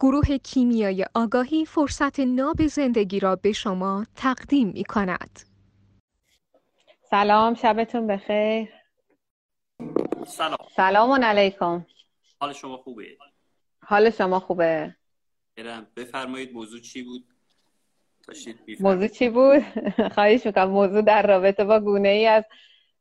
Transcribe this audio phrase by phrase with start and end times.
[0.00, 5.40] گروه کیمیای آگاهی فرصت ناب زندگی را به شما تقدیم می کند.
[7.10, 8.68] سلام شبتون بخیر.
[10.26, 10.58] سلام.
[10.76, 11.86] سلام علیکم.
[12.40, 13.16] حال شما خوبه؟
[13.82, 14.94] حال شما خوبه؟
[15.96, 17.24] بفرمایید موضوع چی بود؟
[18.80, 19.62] موضوع چی بود؟
[20.14, 20.70] خواهش می‌کنم.
[20.70, 22.44] موضوع در رابطه با گونه ای از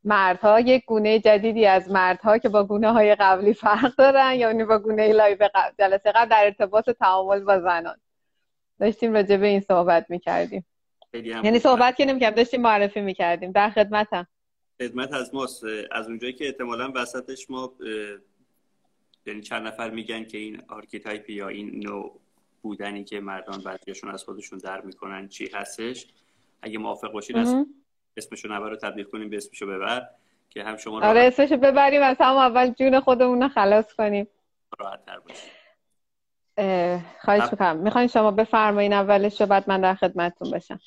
[0.07, 4.79] مردها یک گونه جدیدی از مردها که با گونه های قبلی فرق دارن یعنی با
[4.79, 7.97] گونه live قبل جلسه قبل در ارتباط تعامل با زنان.
[8.79, 10.65] داشتیم راجع به این صحبت می‌کردیم.
[11.13, 13.51] یعنی صحبت که نمی‌کردیم داشتیم معرفی می‌کردیم.
[13.51, 14.27] در خدمتم.
[14.81, 15.63] خدمت از ماست.
[15.91, 17.73] از اونجایی که احتمالا وسطش ما
[19.25, 22.19] یعنی چند نفر میگن که این archetype یا این نوع
[22.61, 26.07] بودنی که مردان بعضیشون از خودشون در می‌کنن چی هستش.
[26.61, 27.65] اگه موافق باشین از
[28.17, 30.07] اسمشو نبر رو تبدیل کنیم به اسمشو ببر
[30.49, 34.27] که هم شما آره اسمشو ببریم از هم اول جون خودمون رو خلاص کنیم.
[34.79, 35.19] راحت تر
[37.21, 37.77] خواهش می‌کنم.
[37.77, 40.79] می‌خواین شما بفرمایین اولش بعد من در خدمتتون باشم.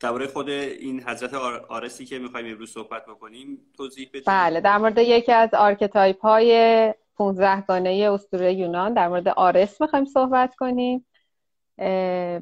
[0.00, 1.34] درباره خود این حضرت
[1.68, 6.94] آرسی که می‌خوایم امروز صحبت بکنیم توضیح بدیم بله در مورد یکی از archetype های
[7.16, 11.06] 15 گانه اسطوره یونان در مورد آرس می‌خوایم صحبت کنیم.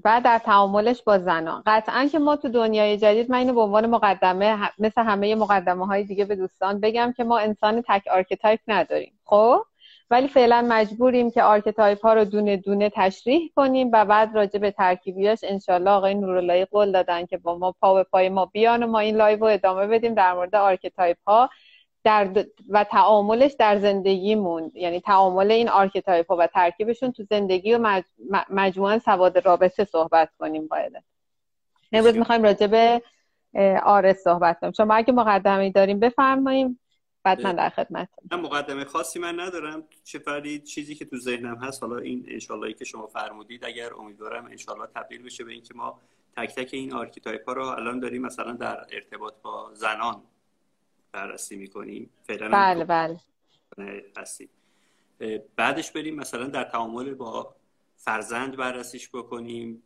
[0.04, 1.62] بعد در تعاملش با زنان.
[1.66, 6.04] قطعا که ما تو دنیای جدید من اینو به عنوان مقدمه مثل همه مقدمه های
[6.04, 9.12] دیگه به دوستان بگم که ما انسان تک archetype نداریم.
[9.24, 9.64] خب؟
[10.10, 14.70] ولی فعلا مجبوریم که archetype ها رو دونه دونه تشریح کنیم و بعد راجع به
[14.70, 18.86] ترکیبیاش انشالله آقای نوراللهی قول دادن که با ما پا به پای ما بیان و
[18.86, 21.50] ما این live رو ادامه بدیم در مورد archetype ها
[22.04, 27.78] در و تعاملش در زندگیمون یعنی تعامل این archetype ها و ترکیبشون تو زندگی و
[27.78, 28.04] مج...
[28.50, 30.92] مجموعا سواد رابطه صحبت کنیم باید.
[31.92, 33.02] امروز می‌خوایم راجع به
[33.84, 34.72] آرس صحبت کنیم.
[34.72, 36.80] شما اگه مقدمه داریم بفرماییم
[37.22, 39.84] بعد من در خدمت من مقدمه خاصی من ندارم.
[40.04, 44.44] چه فرید چیزی که تو ذهنم هست حالا این انشالله که شما فرمودید اگر امیدوارم
[44.46, 46.00] انشالله تبدیل بشه به اینکه ما
[46.36, 50.22] تک تک این archetype ها رو الان داریم مثلا در ارتباط با زنان
[51.14, 52.10] بررسی می‌کنیم.
[52.22, 53.18] فعلا بله بله.
[54.16, 54.48] هستیم
[55.56, 57.54] بعدش بریم مثلا در تعامل با
[57.96, 59.82] فرزند بررسیش بکنیم.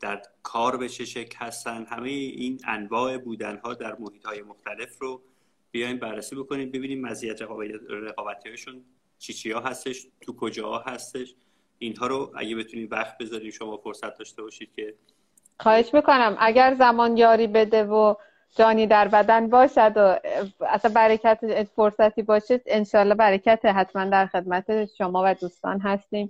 [0.00, 1.84] در کار به چه شکل هستن.
[1.84, 5.22] همه این انواع بودن ها در محیط های مختلف رو
[5.70, 7.42] بیایم بررسی بکنیم ببینیم مزیت
[7.88, 8.84] رقابتی هاشون
[9.18, 11.34] چی چی ها هستش تو کجا هستش.
[11.78, 14.94] اینها رو اگه بتونید وقت بذاریم شما فرصت داشته باشید که
[15.60, 16.36] خواهش می‌کنم.
[16.38, 18.14] اگر زمان یاری بده و
[18.54, 20.18] جانی در بدن باشد و
[20.66, 26.28] اصلا برکت فرصتی باشه انشالله برکت حتما در خدمت شما و دوستان هستیم.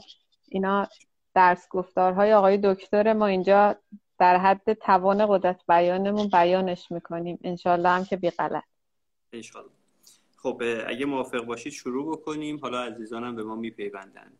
[0.48, 0.88] اینا
[1.34, 3.76] درس گفتارهای آقای دکتر ما اینجا
[4.18, 7.38] در حد توان قدرت بیانمون بیانش می‌کنیم.
[7.44, 8.64] انشالله هم که بی غلط
[9.32, 9.70] انشالله
[10.36, 12.58] خب اگه موافق باشید شروع بکنیم.
[12.58, 14.32] حالا عزیزانم به ما میپیوندن.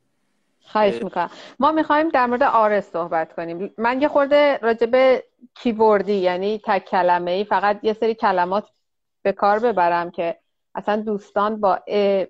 [0.67, 1.31] خواهش می‌کنم.
[1.59, 3.75] ما می‌خوایم در مورد آرس صحبت کنیم.
[3.79, 8.69] من یه خورده راجع به کیبوردی یعنی تک کلمه ای فقط یه سری کلمات
[9.23, 10.39] به کار ببرم که
[10.75, 11.81] اصلا دوستان با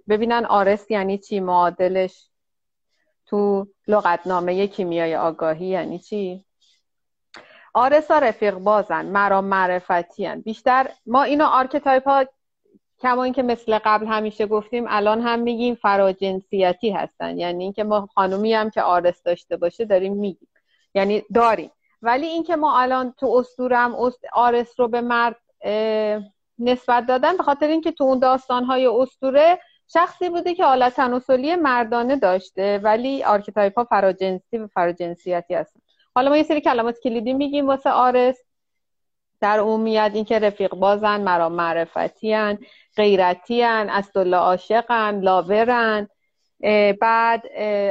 [0.08, 2.28] ببینن آرس یعنی چی معادلش
[3.26, 6.44] تو لغتنامه کیمیای آگاهی یعنی چی؟
[7.74, 10.40] آرس ها رفیق بازن مرا معرفتی ان.
[10.40, 12.24] بیشتر ما اینو archetype ها
[13.00, 17.38] کما اینکه مثل قبل همیشه گفتیم الان هم میگیم فراجنسیتی هستن.
[17.38, 20.48] یعنی اینکه ما خانومی هم که آرس داشته باشه داریم میگیم.
[20.94, 21.70] یعنی داریم.
[22.02, 23.96] ولی اینکه ما الان تو اسطورم
[24.32, 25.36] آرس رو به مرد
[26.58, 29.58] نسبت دادن به خاطر اینکه تو اون داستانهای اسطوره
[29.92, 35.80] شخصی بوده که حالت تناسلی مردانه داشته ولی archetype ها فراجنسی و فراجنسیتی هستن.
[36.14, 38.38] حالا ما یه سری کلمات کلیدی میگیم واسه آرس.
[39.44, 42.36] در عمومیت اینکه رفیق بازن مرا معرفتی
[42.96, 46.08] غیرتی هن الله عاشقن لاورن
[47.00, 47.42] بعد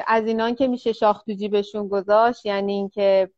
[0.08, 3.30] از اینان که میشه شاخ تو جیبشون گذاشت یعنی اینکه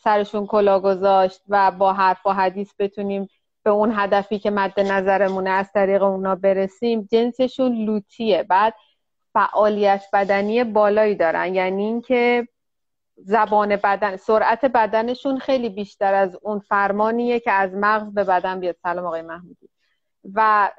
[0.00, 3.28] سرشون کلا گذاشت و با حرف و حدیث بتونیم
[3.62, 8.74] به اون هدفی که مد نظرمونه از طریق اونا برسیم جنسشون لوتیه بعد
[9.32, 11.54] فعالیت بدنی بالایی دارن.
[11.54, 12.48] یعنی اینکه
[13.24, 18.76] زبان بدن سرعت بدنشون خیلی بیشتر از اون فرمانیه که از مغز به بدن بیاد.
[18.82, 19.68] سلام آقای محمودی.
[20.34, 20.70] و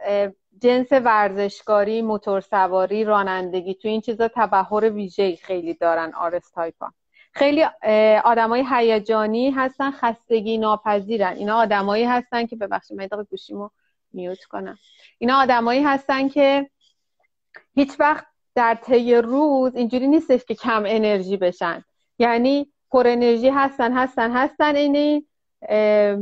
[0.62, 6.92] جنس ورزشکاری موتور سواری رانندگی تو این چیزا تبهر ویژه‌ای خیلی دارن آرس تایپا
[7.32, 7.64] خیلی
[8.24, 11.34] آدمای هیجانی هستن خستگی ناپذیرن.
[11.34, 13.70] اینا آدمایی هستن که ببخشید من دقیقه گوشیمو
[14.14, 14.78] میوت کنم.
[15.18, 16.70] اینا آدمایی هستن که
[17.76, 21.84] هیچ وقت در طی روز اینجوری نیستش که کم انرژی بشن.
[22.20, 25.26] یعنی پر انرژی هستن هستن هستن اینی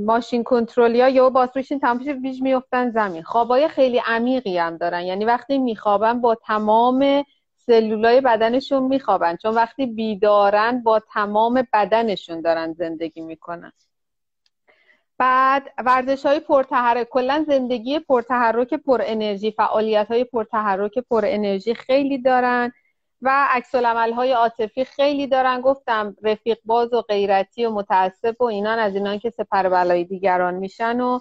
[0.06, 3.24] ماشین کنترلیا یا باز روشین تمامش ویژ میفتن زمین.
[3.24, 5.02] خوابای خیلی عمیقی هم دارن.
[5.02, 7.24] یعنی وقتی میخوابن با تمام
[7.56, 9.36] سلولای بدنشون میخوابن.
[9.36, 13.72] چون وقتی بیدارن با تمام بدنشون دارن زندگی می‌کنن.
[15.18, 17.10] بعد ورزش های پرتحرک.
[17.10, 22.72] کلا زندگی پرتحرک پر انرژی فعالیت های پرتحرک پر انرژی خیلی دارن.
[23.22, 25.62] و عکس های عاطفی خیلی دارن.
[25.62, 30.54] گفتم رفیق باز و غیرتی و متعصب و اینان از اینان که سپر بلای دیگران
[30.54, 31.20] میشن و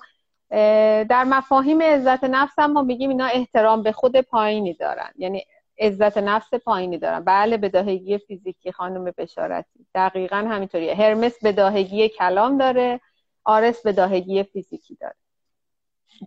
[1.05, 5.11] در مفاهیم عزت نفس هم ما میگیم اینا احترام به خود پایینی دارن.
[5.17, 5.45] یعنی
[5.79, 7.25] عزت نفس پایینی دارن.
[7.25, 9.87] بله بداهگی فیزیکی خانم بشارتی.
[9.95, 10.95] دقیقا همینطوریه.
[10.95, 13.01] هرمس بداهگی کلام داره.
[13.45, 15.15] آرس بداهگی فیزیکی داره.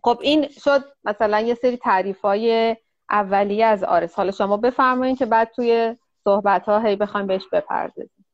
[0.03, 2.75] خب این شد مثلا یه سری تعریف های
[3.12, 4.13] اولیه از آرس.
[4.13, 8.25] حالا شما بفرمایید که بعد توی صحبت ها هی بخوایم بهش بپردازیم.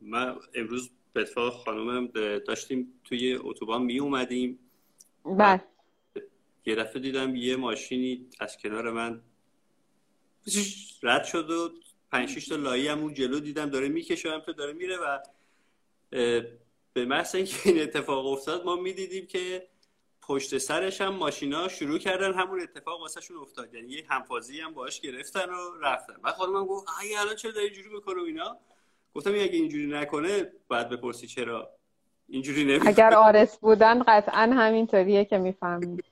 [0.00, 2.06] من امروز به اتفاق خانومم
[2.46, 4.58] داشتیم توی اتوبان می اومدیم.
[5.24, 5.60] بله.
[6.66, 9.20] یه دفعه دیدم یه ماشینی از کنار من
[11.02, 11.70] رد شد و
[12.12, 13.70] پنج تا لایی هم اون جلو دیدم.
[13.70, 15.18] داره می‌کشه هم داره میره و
[16.92, 19.68] به محض اینکه این اتفاق افتاد ما می‌دیدیم که
[20.28, 23.74] پشت سرش هم ماشینا شروع کردن همون اتفاق واسه شون افتاد.
[23.74, 26.14] یعنی یه همفازی هم باش گرفتن و رفتن.
[26.22, 28.58] بعد خانمم گفت آی الان چرا داری اینجوری می‌کنه اینا؟
[29.14, 31.70] گفتم اگه اینجوری نکنه بعد بپرسی چرا
[32.28, 36.04] اینجوری نمی‌کنه اگر آرس بودن قطعا همینطوریه که می‌فرمایید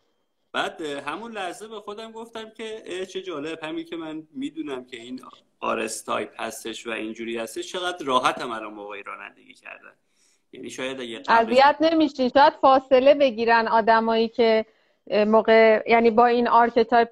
[0.52, 3.64] بعد همون لحظه به خودم گفتم که چه جالب.
[3.64, 5.20] همین که من می‌دونم که این
[5.60, 9.92] آرس تایپ هستش و اینجوری هستش چقدر راحت هم الان موقعی رانندگی کردن.
[10.54, 14.64] یعنی شاید اگه اذیت نمیشین شاید فاصله بگیرن آدمایی که
[15.26, 17.08] موقع یعنی با این archetype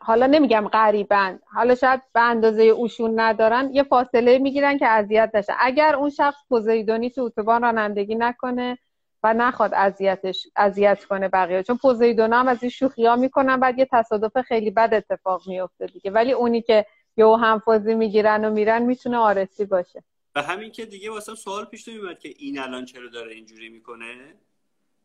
[0.00, 5.52] حالا نمیگم غریبن حالا شاید به اندازه اوشون ندارن یه فاصله می‌گیرن که اذیت نشه.
[5.60, 8.78] اگر اون شخص پوزیدونی تو اتوبان رانندگی نکنه
[9.22, 11.62] و نخواد اذیتش اذیت کنه بقیه.
[11.62, 15.86] چون پوزیدون هم از این شوخی ها می‌کنن بعد یه تصادف خیلی بد اتفاق میفته
[15.86, 16.10] دیگه.
[16.10, 16.86] ولی اونی که
[17.16, 20.02] یه همفازی می‌گیرن و میرن می‌تونه آرسی باشه.
[20.38, 24.34] و همین که دیگه واسه سوال پیش نمیاد که این الان چرا داره اینجوری می‌کنه؟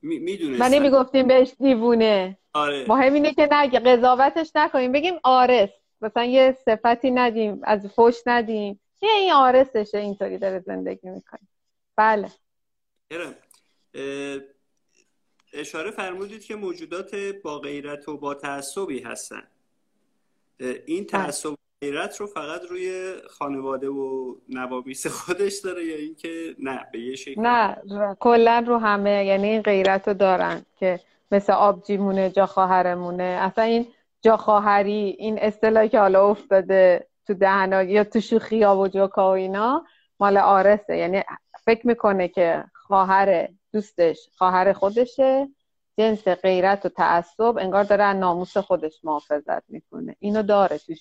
[0.01, 2.37] می‌دونه من نمی‌گفتیم بهش دیوونه.
[2.53, 2.85] آره.
[2.87, 4.91] مهم اینه که نگه قضاوتش نکنیم.
[4.91, 5.69] بگیم آرس.
[6.01, 8.79] مثلا یه صفتی ندیم از فوش ندیم.
[9.01, 11.47] یه این آرسشه اینطوری داره زندگی می‌کنه.
[11.95, 12.31] بله.
[15.53, 19.47] اشاره فرمودید که موجودات با غیرت و با تعصبی هستن.
[20.59, 21.03] این بله.
[21.03, 27.15] تعصب غیرت رو فقط روی خانواده و نوامیس خودش داره یا اینکه نه به یه
[27.15, 27.77] شکل نه
[28.19, 30.99] کلا رو همه یعنی این غیرت رو دارن که
[31.31, 33.87] مثل آبجیمونه جا خواهرمونه اصلا این
[34.21, 39.29] جا خواهری این اصطلاحی که حالا افتاده تو دهنا یا تو شوخی ها و جوکا
[39.29, 39.85] و اینا
[40.19, 41.23] مال آرسه یعنی
[41.65, 45.49] فکر می‌کنه که خواهر دوستش خواهر خودشه
[45.97, 50.15] جنس غیرت و تعصب انگار داره ناموس خودش محافظت می‌کنه.
[50.19, 50.93] اینو داره تو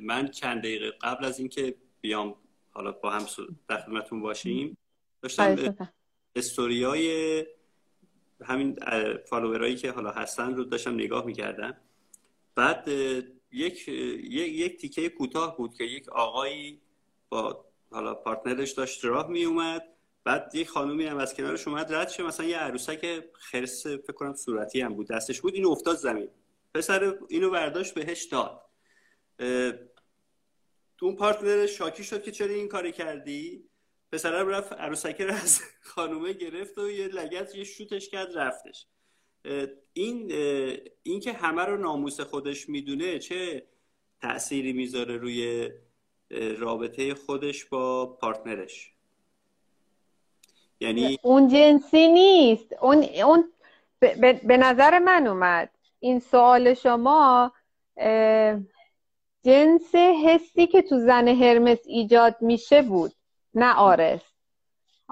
[0.00, 2.34] من چند دقیقه قبل از اینکه بیام
[2.70, 3.26] حالا با هم
[3.68, 4.76] در خدمتتون باشیم
[5.22, 5.76] داشتم
[6.36, 7.46] استوریای
[8.44, 8.78] همین
[9.26, 11.76] فالوورایی که حالا هستن رو داشتم نگاه می‌کردم.
[12.54, 12.88] بعد
[13.52, 16.80] یک یک تیکه کوتاه بود که یک آقایی
[17.28, 19.82] با حالا پارتنرش داشت راه می اومد
[20.24, 22.22] بعد یک خانومی هم از کنارش اومد رد شه.
[22.22, 26.28] مثلا یه عروسک خرس فکر کنم صورتی هم بود دستش بود اینو افتاد زمین.
[26.74, 28.60] پسر اینو برداشت بهش داد.
[30.98, 33.64] تو اون پارتنر شاکی شد که چرا این کاری کردی؟
[34.12, 38.86] پسرم رفت عروسکه رو از خانومه گرفت و یه لگت یه شوتش کرد رفتش.
[39.92, 40.32] این
[41.02, 43.66] این که همه رو ناموس خودش می‌دونه چه
[44.20, 45.70] تأثیری می‌ذاره روی
[46.58, 48.92] رابطه خودش با پارتنرش؟
[50.80, 52.72] یعنی اون جنسی نیست.
[52.80, 53.52] اون, اون
[54.44, 55.70] به نظر من اومد.
[56.00, 57.52] این سوال شما
[59.44, 63.12] جنس حسی که تو زن هرمس ایجاد میشه بود.
[63.54, 64.20] نه آرس.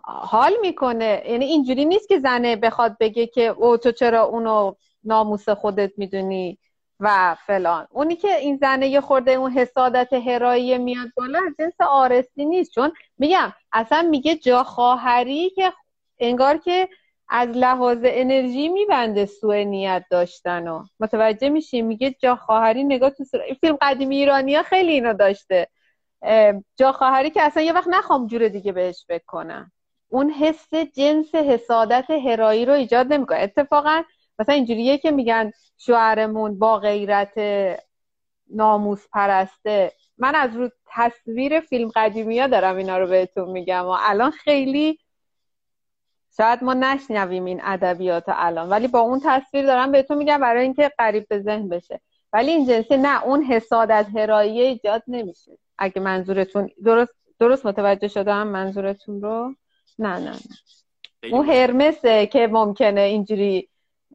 [0.04, 1.22] حال می‌کنه.
[1.28, 6.58] یعنی اینجوری نیست که زنه بخواد بگه که او تو چرا اونو ناموس خودت می‌دونی
[7.00, 7.87] و فلان.
[7.90, 12.72] اونی که این زنه یه خورده اون حسادت هرایی میاد بالا از جنس آرسی نیست.
[12.72, 15.72] چون میگم اصلا میگه جا خواهری که
[16.18, 16.88] انگار که
[17.32, 23.25] از لحاظ انرژی میبنده سوء نیت داشتن و متوجه میشیم میگه جا خواهری نگاه تو
[23.25, 23.38] سر...
[23.60, 25.68] فیلم قدیمی ایرانی ها خیلی اینو داشته.
[26.76, 29.72] جا خواهری که اصلا یه وقت نخوام جور دیگه بهش بکنم
[30.08, 33.38] اون حس جنس حسادت هرایی رو ایجاد نمی‌کنه.
[33.38, 34.02] اتفاقا
[34.38, 37.32] مثلا اینجوریه که میگن شوهرمون با غیرت
[38.50, 39.92] ناموس پرسته.
[40.18, 44.99] من از رو تصویر فیلم قدیمی ها دارم اینا رو بهتون میگم و الان خیلی
[46.40, 50.92] شاید ما نشنویم این ادبیات الان ولی با اون تصویر دارم بهتون میگم برای اینکه
[50.99, 52.00] قریب به ذهن بشه.
[52.32, 55.59] ولی این جنسی نه اون حسادت هرایی ایجاد نمیشه.
[55.78, 59.54] اگه منظورتون درست درست متوجه شدم منظورتون رو؟
[59.99, 60.38] نه نه نه.
[61.32, 63.68] اون هرمسه که ممکنه اینجوری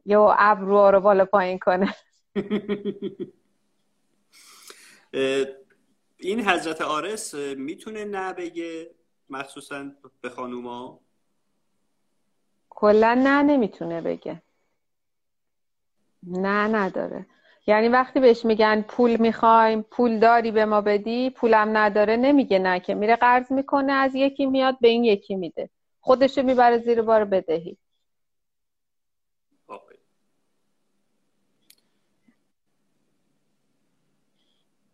[0.06, 1.94] یا ابرو رو بالا پایین کنه.
[6.18, 8.90] این حضرت آرس می‌تونه نه بگه
[9.30, 9.90] مخصوصا
[10.20, 11.05] به خانوما؟
[12.76, 14.42] کلا نه نمی‌تونه بگه.
[16.22, 17.26] نه نداره.
[17.66, 22.80] یعنی وقتی بهش میگن پول می‌خوایم پول داری به ما بدی پولم نداره نمیگه نه
[22.80, 22.94] که.
[22.94, 25.70] میره قرض می‌کنه از یکی میاد به این یکی میده.
[26.00, 27.78] خودشو می‌بره زیر بار بدهی.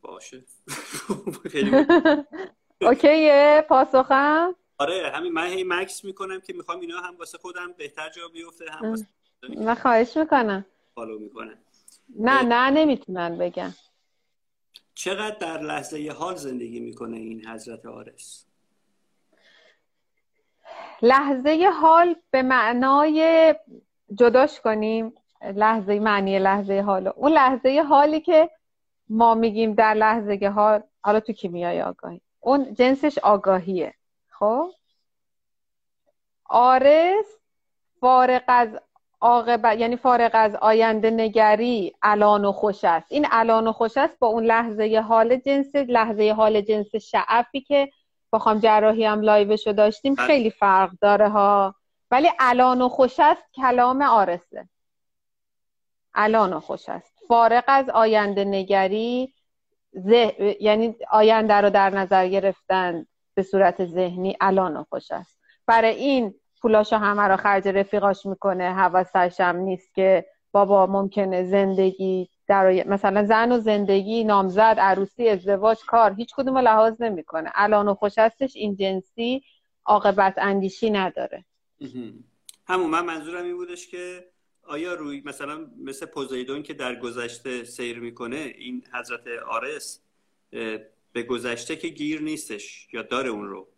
[0.03, 0.45] باشه.
[2.83, 8.09] اوکیه پاسخم؟ آره همین من هی مکس می‌کنم که می‌خوام اینا هم واسه خودم بهتر
[8.11, 9.07] جا بیفته هم واسه
[9.65, 10.65] من خواهش می‌کنم.
[10.95, 11.59] فالو می‌کنم.
[12.19, 13.75] نه نه نمی‌تونن بگن.
[14.95, 18.47] چقدر در لحظه حال زندگی می‌کنه این حضرت آرس؟
[21.03, 23.55] لحظه حال به معنای
[24.15, 25.13] جداش کنیم
[25.43, 27.07] لحظه معنی لحظه حال.
[27.07, 28.51] اون لحظه حالی که
[29.09, 33.95] ما میگیم در لحظه حال حالا تو کیمیای آگاهی؟ اون جنسش آگاهیه.
[34.43, 34.71] خب؟
[36.45, 37.27] آرس
[38.01, 38.69] فارغ از
[39.21, 43.07] عاقبت یعنی فارغ از آینده نگری الان و خوش است.
[43.13, 47.91] این الان و خوش است با اون لحظه حال جنس لحظه حال جنس شعفی که
[48.33, 50.27] بخوام جراحی هم لایوشو داشتیم بله.
[50.27, 51.75] خیلی فرق داره ها.
[52.11, 54.69] ولی الان و خوش است کلام آرسه.
[56.15, 57.15] الان و خوش است.
[57.29, 59.35] فارغ از آینده نگری
[60.61, 63.07] یعنی آینده رو در نظر گرفتن.
[63.35, 65.39] به صورت ذهنی الان خوش است.
[65.67, 68.75] برای این پولاشو همه رو خرج رفیقاش می‌کنه.
[68.75, 75.79] حواسش هم نیست که بابا ممکنه زندگی در مثلا زن و زندگی نامزد عروسی ازدواج
[75.87, 77.51] کار هیچ کدوم لحاظ نمی‌کنه.
[77.55, 79.43] الان و خوش هستش این جنسی
[79.87, 81.45] عاقبت اندیشی نداره.
[82.67, 84.25] همون من منظورم این بودش که
[84.63, 90.03] آیا روی مثلا مثل پوزیدون که در گذشته سیر می‌کنه این حضرت آرس
[91.13, 93.69] به گذشته که گیر نیستش یا داره اون رو؟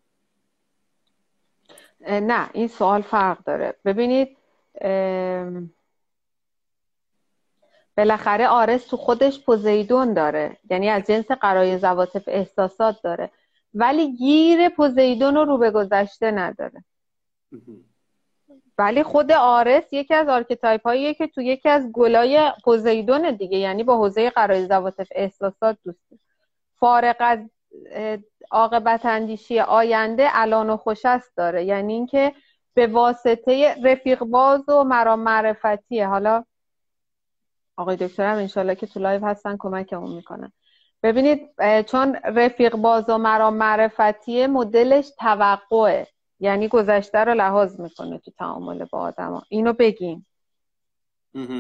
[2.01, 3.75] نه این سوال فرق داره.
[3.85, 4.37] ببینید
[7.97, 10.57] بالاخره آرس تو خودش پوزیدون داره.
[10.71, 13.31] یعنی از جنس قرای زواطف احساسات داره.
[13.75, 16.85] ولی گیر پوزیدون رو به گذشته نداره.
[18.79, 23.85] ولی خود آرس یکی از آرکتایپ هاییه که تو یکی از گلای پوزیدون دیگه یعنی
[23.85, 26.19] با حوزه قرای زواطف احساسات دوسته
[26.85, 27.39] فارغ از
[28.51, 31.65] عاقبت اندیشی آینده الان و خوش است داره.
[31.65, 32.33] یعنی اینکه
[32.75, 36.07] به واسطه رفیق باز و مرام معرفتیه.
[36.07, 36.45] حالا
[37.77, 40.53] آقای دکترم انشالله که تو لایو هستن کمکمون می‌کنن.
[41.03, 41.51] ببینید
[41.87, 46.07] چون رفیق باز و مرام معرفتیه مدلش توقعه.
[46.41, 50.27] یعنی گذشته رو لحاظ می‌کنه تو تعامل با آدما اینو بگیم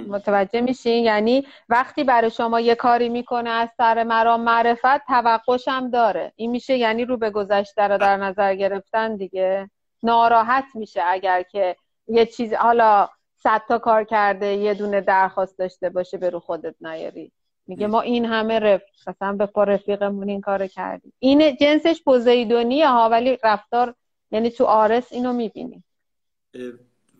[0.08, 5.90] متوجه میشین یعنی وقتی برای شما یه کاری می‌کنه از سر مرام معرفت توقعش هم
[5.90, 6.32] داره.
[6.36, 9.70] این میشه یعنی رو به گذشته رو در نظر گرفتن دیگه.
[10.02, 11.76] ناراحت میشه اگر که
[12.08, 16.74] یه چیز حالا صد تا کار کرده یه دونه درخواست داشته باشه به رو خودت
[16.80, 17.32] نیاری.
[17.66, 21.12] میگه ما این همه رف مثلا به پا رفیقمون این کار کردیم.
[21.18, 23.94] این جنسش پوزیدونیه ها ولی رفتار
[24.30, 25.84] یعنی تو آرس اینو می‌بینیم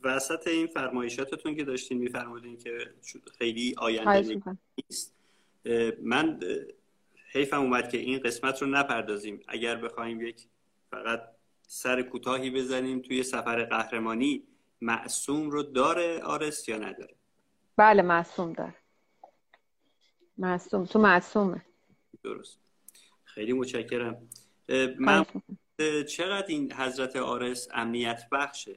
[0.05, 2.95] وسط این فرمایشاتتون که داشتین میفرمودین که
[3.39, 4.43] خیلی آینده
[4.77, 5.15] نیست
[6.03, 6.41] من
[7.33, 9.41] حیفم اومد که این قسمت رو نپردازیم.
[9.49, 10.47] اگر بخوایم یک
[10.91, 11.21] فقط
[11.63, 14.43] سر کوتاهی بزنیم توی سفر قهرمانی
[14.81, 17.15] معصوم رو داره آرس یا نداره؟
[17.77, 18.75] بله معصوم داره.
[20.39, 20.85] معصوم.
[20.85, 21.63] تو معصومه.
[22.23, 22.59] درست.
[23.25, 24.29] خیلی متشکرم.
[24.99, 25.25] من
[26.09, 28.77] چقدر این حضرت آرس امنیت بخشه؟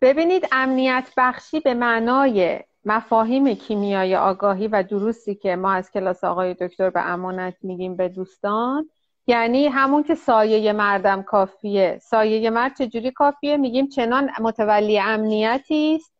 [0.00, 6.54] ببینید امنیت بخشی به معنای مفاهیم کیمیای آگاهی و دروسی که ما از کلاس آقای
[6.54, 8.90] دکتر به امانت میگیم به دوستان
[9.26, 11.98] یعنی همون که سایه مردم کافیه.
[12.02, 16.12] سایه مرد چجوری کافیه؟ میگیم چنان متولی امنیتی است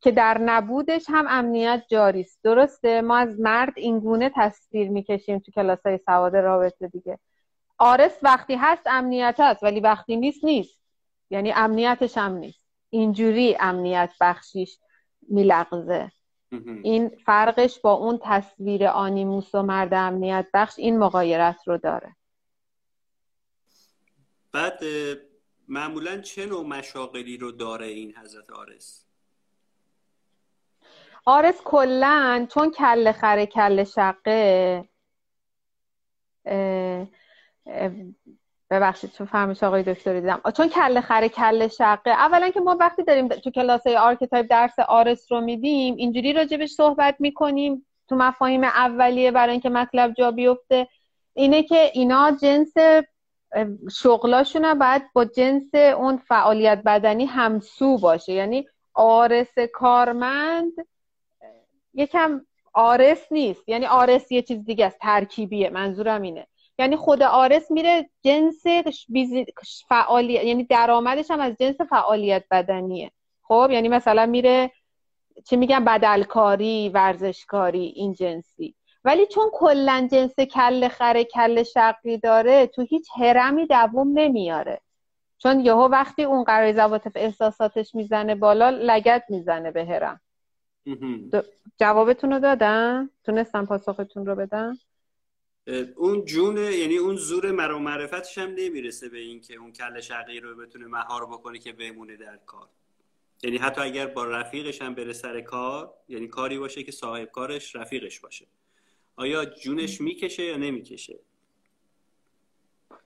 [0.00, 2.40] که در نبودش هم امنیت جاری است.
[2.42, 7.18] درسته؟ ما از مرد این گونه تصویر می‌کشیم تو کلاس های سواد رابطه دیگه.
[7.78, 10.78] آرس وقتی هست امنیت هست ولی وقتی نیست نیست.
[11.30, 12.63] یعنی امنیتش هم نیست.
[12.94, 14.78] اینجوری امنیت بخشیش
[15.28, 16.12] میلغزه.
[16.82, 22.16] این فرقش با اون تصویر آنیموس و مرد امنیت بخش این مقایرت رو داره.
[24.52, 24.80] بعد
[25.68, 29.04] معمولا چه نوع مشاغلی رو داره این حضرت آرس؟
[31.24, 34.88] آرس کلا چون کل خره کل شقه
[38.70, 40.40] ببخشید چون فهمش آقای دکتر دیدم.
[40.56, 42.10] چون کل خره کل شقه.
[42.10, 47.16] اولا که ما وقتی داریم تو کلاس archetype درس آرس رو میدیم اینجوری راجبش صحبت
[47.18, 50.88] می‌کنیم تو مفاهیم اولیه برای اینکه مطلب جا بیفته.
[51.34, 52.72] اینه که اینا جنس
[53.92, 58.32] شغلاشون باید با جنس اون فعالیت بدنی همسو باشه.
[58.32, 60.72] یعنی آرس کارمند
[61.94, 62.40] یکم
[62.72, 63.68] آرس نیست.
[63.68, 66.46] یعنی آرس یه چیز دیگه است ترکیبیه منظورم اینه.
[66.78, 68.62] یعنی خود آرس میره جنس
[69.88, 73.10] فعالیت یعنی درآمدش هم از جنس فعالیت بدنیه.
[73.42, 74.72] خب یعنی مثلا میره
[75.46, 78.74] چی میگم بدلکاری ورزشکاری این جنسی.
[79.04, 84.80] ولی چون کلا جنس کل خره کل شقی داره تو هیچ هرمی دووم نمیاره.
[85.38, 90.20] چون یهو وقتی اون قرار زواتف احساساتش می‌زنه بالا لگت می‌زنه به هرم
[91.80, 94.78] جوابتون رو دادم؟ تونستم پاسختون رو بدم؟
[95.96, 100.40] اون جون یعنی اون زور مرا معرفتش هم نمی‌رسه به این که اون کل شقی
[100.40, 102.68] رو بتونه مهار بکنه که بمونه در کار.
[103.42, 107.76] یعنی حتی اگر با رفیقش هم بره سر کار یعنی کاری باشه که صاحب کارش
[107.76, 108.46] رفیقش باشه.
[109.16, 111.18] آیا جونش می‌کشه یا نمی‌کشه؟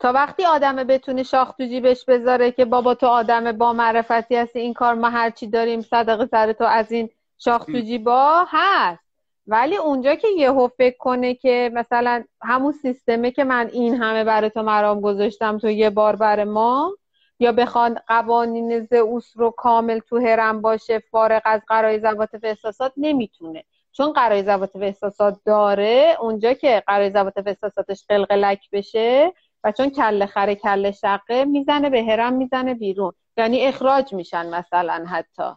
[0.01, 4.59] تا وقتی آدم بتونه شاخ تو جیبش بذاره که بابا تو آدم با معرفتی هستی
[4.59, 9.08] این کار ما هرچی داریم صدقه سر تو از این شاخ تو جیبا هست.
[9.51, 14.51] ولی اونجا که یهو فکر کنه که مثلا همون سیستمه که من این همه برای
[14.51, 16.97] تو مرام گذاشتم تو یه بار بر ما
[17.39, 23.65] یا بخوان قوانین زئوس رو کامل تو هرم باشه فارغ از قرای زبات احساسات نمی‌تونه.
[23.93, 29.33] چون غرایز عواطف احساسات داره اونجا که غرایز عواطف احساساتش قلقلک بشه
[29.65, 33.13] و چون کله خره کله شقه می‌زنه به هرم می‌زنه بیرون.
[33.37, 35.53] یعنی اخراج میشن مثلا حتی.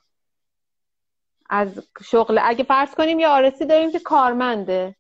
[1.51, 2.39] از شغل.
[2.43, 4.96] اگه فرض کنیم یه آرسی داریم که کارمنده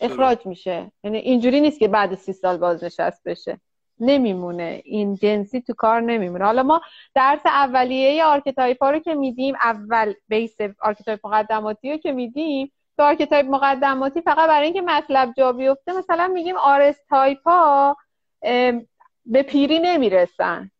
[0.00, 0.92] اخراج میشه.
[1.04, 3.60] یعنی اینجوری نیست که بعد سی سال بازنشست بشه.
[4.00, 4.82] نمیمونه.
[4.84, 6.44] این جنسی تو کار نمیمونه.
[6.44, 6.80] حالا ما
[7.14, 13.02] درس اولیه archetype ها رو که میدیم اول base archetype مقدماتی رو که میدیم تو
[13.02, 17.96] archetype مقدماتی فقط برای اینکه مطلب جا بیفته مثلا میگیم آرس تایپ ها
[19.26, 20.70] به پیری نمی‌رسن.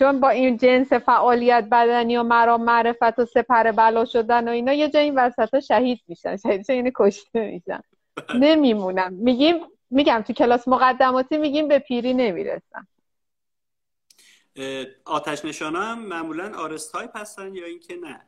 [0.00, 4.72] چون با این جنس فعالیت بدنی و مرام معرفت و سپر بلا شدن و اینا
[4.72, 6.36] یه جایی این وسط شهید میشن.
[6.36, 7.80] شهید یعنی کشته میشن.
[8.34, 9.12] نمیمونم.
[9.12, 9.56] میگیم
[9.90, 12.86] میگم تو کلاس مقدماتی میگیم به پیری نمی‌رسن
[15.04, 18.20] آتش نشانا هم معمولا آرس تایپ هستن یا اینکه نه؟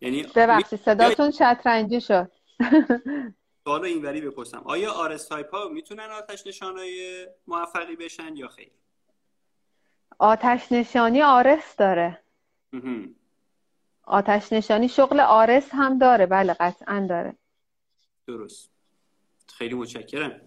[0.00, 2.30] یعنی ببخشید صداتون شطرنجی شد.
[3.64, 4.62] سوال اینوری بپرسم.
[4.64, 8.70] آیا آرس تایپ ها می‌تونن آتش نشانای موفقی بشن یا خیر؟
[10.18, 12.20] آتش نشانی آرس داره.
[14.04, 16.26] آتش نشانی شغل آرس هم داره.
[16.26, 17.36] بله قطعا داره.
[18.26, 18.70] درست.
[19.54, 20.40] خیلی متشکرم.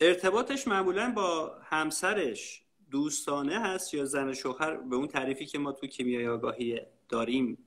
[0.00, 5.72] ارتباطش معمولا با همسرش دوستانه هست یا زن و شوهر؟ به اون تعریفی که ما
[5.72, 7.58] تو کیمیای آگاهی داریم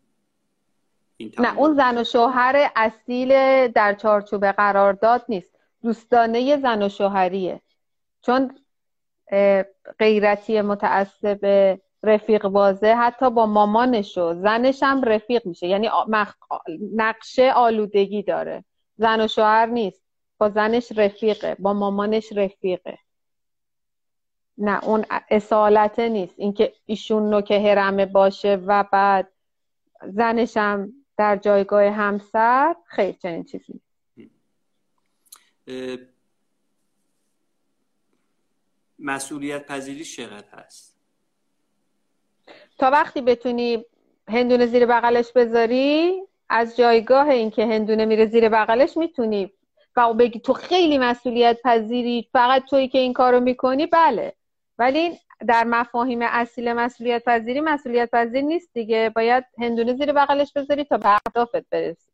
[1.39, 5.60] نه اون زن و شوهر اصیل در چارچوب قرارداد نیست.
[5.82, 7.62] دوستانه زن و شوهریه.
[8.21, 8.60] چون
[10.00, 15.67] غیرتی متعصب رفیق بازه حتی با مامانش و زنش هم رفیق میشه.
[15.67, 15.89] یعنی
[16.96, 18.63] نقشه آلودگی داره.
[18.98, 20.04] زن و شوهر نیست.
[20.38, 21.56] با زنش رفیقه.
[21.60, 22.98] با مامانش رفیقه.
[24.58, 26.34] نه اون اصالته نیست.
[26.38, 29.32] اینکه ایشون نوک هرمه باشه و بعد
[30.08, 33.82] زنش هم در جایگاه همسر خیر چنین چیزی
[38.99, 40.97] مسئولیت پذیری چقدر هست؟
[42.77, 43.86] تا وقتی بتونی
[44.27, 49.53] هندونه زیر بغلش بذاری از جایگاه اینکه هندونه میره زیر بغلش می‌تونی.
[49.95, 54.34] و بگی تو خیلی مسئولیت پذیری فقط تویی که این کارو می‌کنی بله.
[54.77, 59.12] ولی در مفاهیم اصیل مسئولیت پذیری مسئولیت پذیر نیست دیگه.
[59.15, 62.12] باید هندونه زیر بغلش بذاری تا به اهدافت برسی.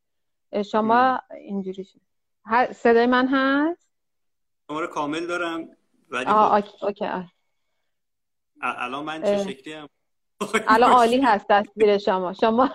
[0.66, 2.00] شما اینجوری شد.
[2.74, 3.88] صدای من هست؟
[4.68, 5.70] شما رو کامل دارم.
[6.10, 6.86] ولی آه خب.
[6.86, 7.08] اوکی,
[8.62, 9.90] الان من چه شکلی هم
[10.68, 12.34] الان عالی هست تصویر شما.
[12.34, 12.70] شما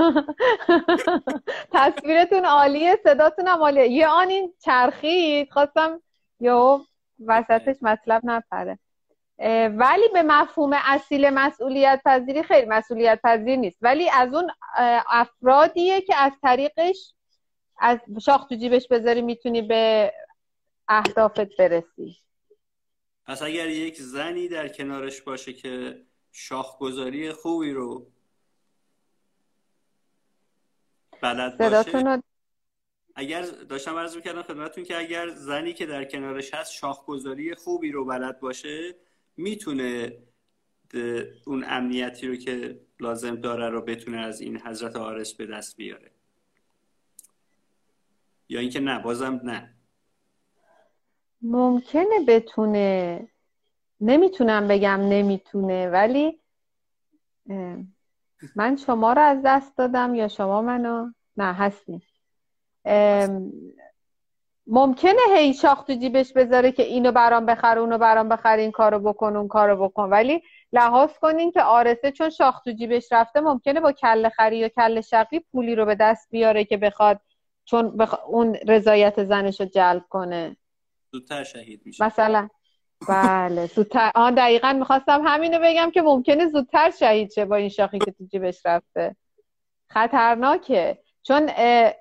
[1.72, 3.88] تصویرتون عالیه صداتون هم عالیه.
[3.88, 5.52] یه آن این چرخید.
[5.52, 6.02] خواستم
[6.40, 6.80] یا
[7.26, 8.78] وسطش مطلب نپره.
[9.68, 13.78] ولی به مفهوم اصیل مسئولیت پذیری خیلی مسئولیت پذیر نیست.
[13.82, 14.50] ولی از اون
[15.08, 17.14] افرادیه که از طریقش
[17.78, 20.12] از شاخ تو جیبش بذاری می‌تونی به
[20.88, 22.23] اهدافت برسی.
[23.26, 28.10] پس اگر یک زنی در کنارش باشه که شاخگذاری خوبی رو
[31.20, 32.22] بلد باشه
[33.14, 38.04] اگر داشتم عرض می‌کردم خدمتتون که اگر زنی که در کنارش هست شاخگذاری خوبی رو
[38.04, 38.94] بلد باشه
[39.36, 40.18] می‌تونه
[41.46, 46.10] اون امنیتی رو که لازم داره رو بتونه از این حضرت آرس به دست بیاره.
[48.48, 49.73] یا اینکه نه بازم نه.
[51.44, 53.28] ممکنه بتونه
[54.00, 56.40] نمی‌تونم بگم نمی‌تونه ولی
[58.56, 62.02] من شما رو از دست دادم یا شما منو؟ نه هستیم.
[64.66, 68.98] ممکنه هی شاخ تو جیبش بذاره که اینو برام بخر اونو برام بخر این کارو
[68.98, 70.10] بکن اون کارو بکن.
[70.10, 74.68] ولی لحاظ کنین که آرسه چون شاخ تو جیبش رفته ممکنه با کله خری یا
[74.68, 77.20] کله شقی پولی رو به دست بیاره که بخواد
[77.64, 78.14] چون بخ...
[78.26, 80.56] اون رضایت زنش رو جلب کنه.
[81.14, 82.04] زودتر شهید میشه.
[82.04, 82.48] مثلا.
[83.08, 84.10] بله زودتر.
[84.14, 88.24] آن دقیقا می‌خواستم همینو بگم که ممکنه زودتر شهید شه با این شاخی که تو
[88.24, 89.16] جیبش رفته.
[89.88, 90.98] خطرناکه.
[91.22, 91.50] چون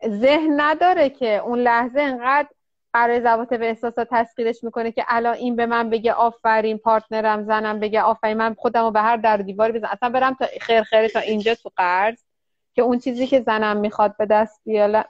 [0.08, 2.48] ذهن نداره که اون لحظه انقدر
[2.94, 7.80] برای زبات به احساسات تسخیرش می‌کنه که الان این به من بگه آفرین پارتنرم زنم
[7.80, 9.90] بگه آفرین من خودم رو به هر در دیواری بزنم.
[9.92, 12.24] اصلا برم تا خیر خیره تا اینجا تو قرض.
[12.76, 14.62] که اون چیزی که زنم می‌خواد به دست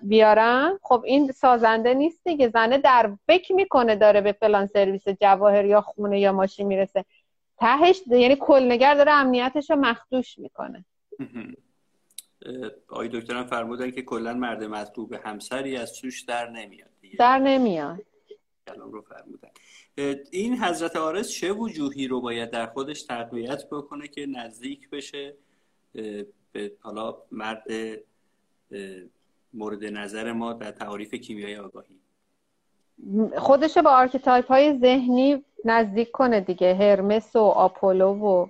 [0.02, 2.50] بیارم خب این سازنده نیست دیگه.
[2.50, 7.06] زنه در فکر می‌کنه داره به فلان سرویس جواهر یا خونه یا ماشین می‌رسه.
[7.58, 10.86] تهش یعنی کلنگر داره امنیتش رو مخدوش می‌کنه.
[12.88, 17.16] آقای دکترم فرمودن که کلا مرد مطلوب همسری از سوش در نمیاد دیگه.
[17.16, 18.00] در نمیاد.
[18.78, 19.50] رو فرمودن.
[20.32, 25.34] این حضرت آرس چه وجوهی رو باید در خودش تقویت بکنه که نزدیک بشه؟
[26.54, 27.64] به حالا مرد
[29.54, 31.96] مورد نظر ما در تعاریف کیمیای آگاهی.
[33.38, 36.76] خودش با آرکیتایپ های ذهنی نزدیک کنه دیگه.
[36.76, 38.48] هرمس و آپولو و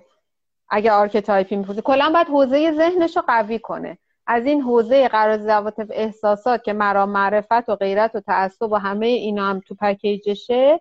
[0.68, 3.98] اگه آرکیتایپی میپوزه کلا باید حوزه ذهنش رو قوی کنه.
[4.26, 9.06] از این حوزه قرار زواتف احساسات که مرا معرفت و غیرت و تعصب و همه
[9.06, 10.80] اینا هم تو پکیجشه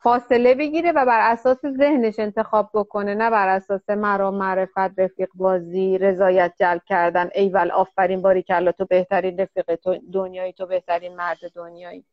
[0.00, 5.98] فاصله بگیره و بر اساس ذهنش انتخاب بکنه نه بر اساس مرا معرفت رفیق بازی
[5.98, 7.30] رضایت جلب کردن.
[7.34, 12.04] ایول آفرین باری کلا تو بهترین رفیق تو دنیایی تو بهترین مرد دنیایی.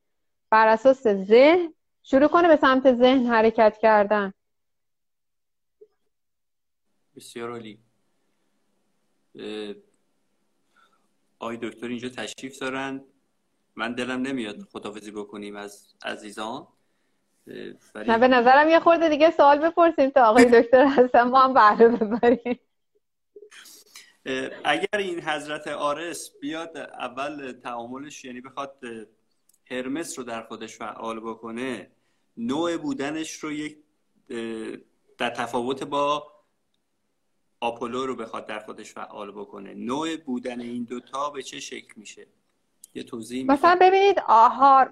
[0.50, 4.34] بر اساس ذهن شروع کنه به سمت ذهن حرکت کردن.
[7.16, 7.80] بسیار عالی.
[11.40, 13.04] آقای دکتر اینجا تشریف دارن.
[13.76, 16.68] من دلم نمیاد خدافزی بکنیم از عزیزان.
[17.96, 21.88] نه به نظرم یه خورده دیگه سوال بپرسیم تا آقای دکتر هستن ما هم بهره
[21.88, 22.60] ببریم.
[24.64, 28.76] اگر این حضرت آرس بیاد اول تعاملش یعنی بخواد
[29.72, 31.92] هرمس رو در خودش فعال بکنه
[32.38, 33.78] نوع بودنش رو یک
[35.18, 36.32] در تفاوت با
[37.60, 39.74] آپولو رو بخواد در خودش فعال بکنه.
[39.74, 42.28] نوع بودن این دوتا به چه شکل میشه؟
[42.94, 44.92] یه توضیح مثلا ببینید آهار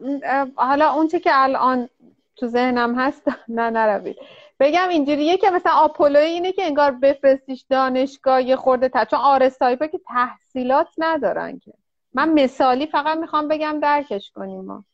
[0.56, 1.90] حالا اون که الان
[2.36, 3.28] تو ذهنم هست.
[3.48, 4.18] نه نروید.
[4.60, 9.60] بگم اینجوریه که مثلا آپولو اینه که انگار بفرستیش دانشگاه یه خورده تا چون آرس
[9.64, 11.74] که تحصیلات ندارن که.
[12.14, 14.86] من مثالی فقط می‌خوام بگم درکش کنیم ما.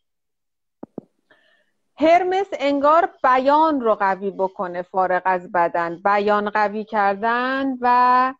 [1.96, 5.96] هرمس انگار بیان رو قوی بکنه فارغ از بدن.
[6.04, 8.34] بیان قوی کردن و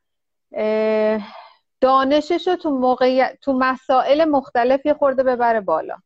[1.81, 3.35] دانشش رو تو, موقع...
[3.35, 5.97] تو مسائل مختلف یه خورده ببره بالا.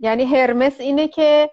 [0.00, 1.50] یعنی هرمس اینه که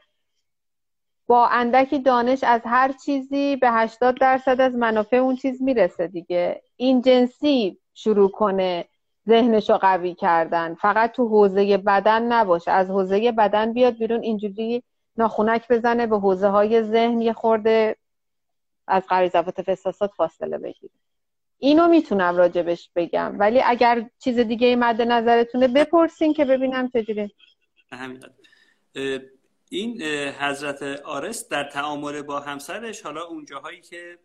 [1.27, 6.61] با اندکی دانش از هر چیزی به 80 درصد از منافع اون چیز می‌رسه دیگه.
[6.75, 8.85] این جنسی شروع کنه
[9.27, 10.73] ذهنش رو قوی کردن.
[10.73, 12.71] فقط تو حوزه بدن نباشه.
[12.71, 14.83] از حوزه بدن بیاد بیرون اینجوری
[15.17, 17.95] ناخونک بزنه به حوزه های ذهن یه خورده
[18.87, 20.93] از غریزفات احساسات فاصله بگیره.
[21.57, 23.35] اینو می‌تونم راجبش بگم.
[23.39, 27.31] ولی اگر چیز دیگه مد نظرتونه بپرسین که ببینم چجوری
[29.69, 30.01] این
[30.31, 34.19] حضرت آرس در تعامل با همسرش حالا اونجاهایی که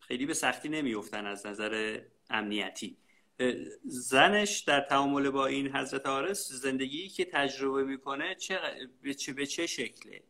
[0.00, 2.96] خیلی به سختی نمیفتن از نظر امنیتی.
[3.84, 8.58] زنش در تعامل با این حضرت آرس زندگی که تجربه می‌کنه چه
[9.02, 10.22] به چه, به چه شکله؟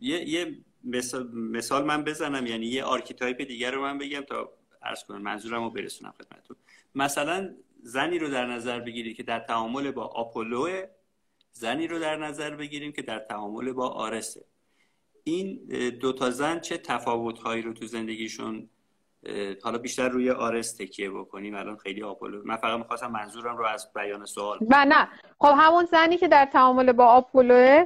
[0.00, 5.04] یه, یه مثال, مثال من بزنم یعنی یه archetype دیگر رو من بگم تا عرض
[5.04, 6.56] کنم منظورم رو برسونم خدمتتون.
[6.94, 10.86] مثلا زنی رو در نظر بگیرید که در تعامل با آپولو
[11.56, 14.44] زنی رو در نظر بگیریم که در تعامل با آرسه
[15.24, 15.66] این
[16.00, 18.68] دو تا زن چه تفاوت هایی رو تو زندگیشون
[19.62, 22.42] حالا بیشتر روی آرس تکیه بکنیم؟ الان خیلی آپولو.
[22.44, 25.08] من فقط می‌خواستم منظورم رو از بیان سوال و نه.
[25.40, 27.84] خب همون زنی که در تعامل با آپولوه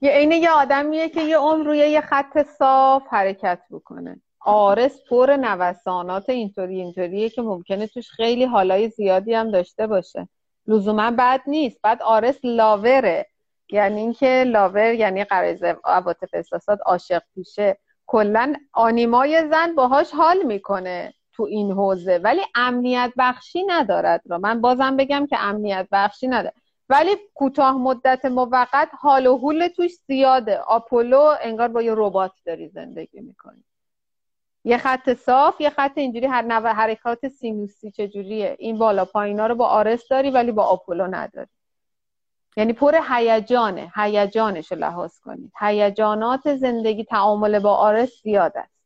[0.00, 4.20] یه عین یه آدمیه که یه عمر روی یه خط صاف حرکت بکنه.
[4.40, 10.28] آرس پر نوسانات اینطوری اینطوریه که ممکنه توش خیلی حالای زیادی هم داشته باشه.
[10.68, 11.80] لزوما بد نیست.
[11.82, 13.26] بعد آرس لاوره.
[13.70, 17.78] یعنی اینکه لاور یعنی قرض عواطف احساسات عاشق پیشه.
[18.06, 22.18] کلا آنیمای زن باهاش حال می‌کنه تو این حوزه.
[22.18, 24.38] ولی امنیت بخشی ندارد را.
[24.38, 26.54] من بازم بگم که امنیت بخشی نداره
[26.88, 30.58] ولی کوتاه مدت موقت حال و حول توش زیاده.
[30.58, 33.64] آپولو انگار با یه ربات داری زندگی می‌کنی.
[34.66, 38.56] یه خط صاف یه خط اینجوری هر نوع حرکات سینوسی چجوریه.
[38.58, 41.48] این بالا پایینا رو با آرس داری ولی با آپولو نداری.
[42.56, 45.52] یعنی پر هیجانه هیجانش رو لحاظ کنید.
[45.60, 48.76] هیجانات زندگی تعامل با آرس زیاد است.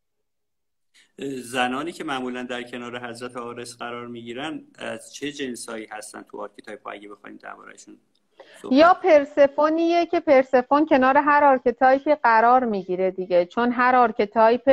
[1.42, 6.88] زنانی که معمولا در کنار حضرت آرس قرار می‌گیرن از چه جنسایی هستن تو archetype؟
[6.88, 7.96] اگه بخوایم دربارهشون
[8.70, 13.46] یا پرسفونیه که پرسفون کنار هر archetype ی قرار می‌گیره دیگه.
[13.46, 14.64] چون هر archetype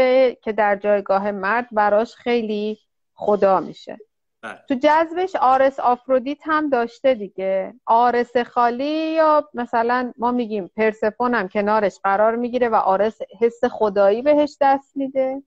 [0.41, 2.79] که در جایگاه مرد براش خیلی
[3.13, 3.97] خدا میشه.
[4.41, 4.59] بله.
[4.69, 7.73] تو جذبش آرس آفرودیت هم داشته دیگه.
[7.85, 14.21] آرس خالی یا مثلا ما میگیم پرسفون هم کنارش قرار می‌گیره و آرس حس خدایی
[14.21, 15.43] بهش دست میده.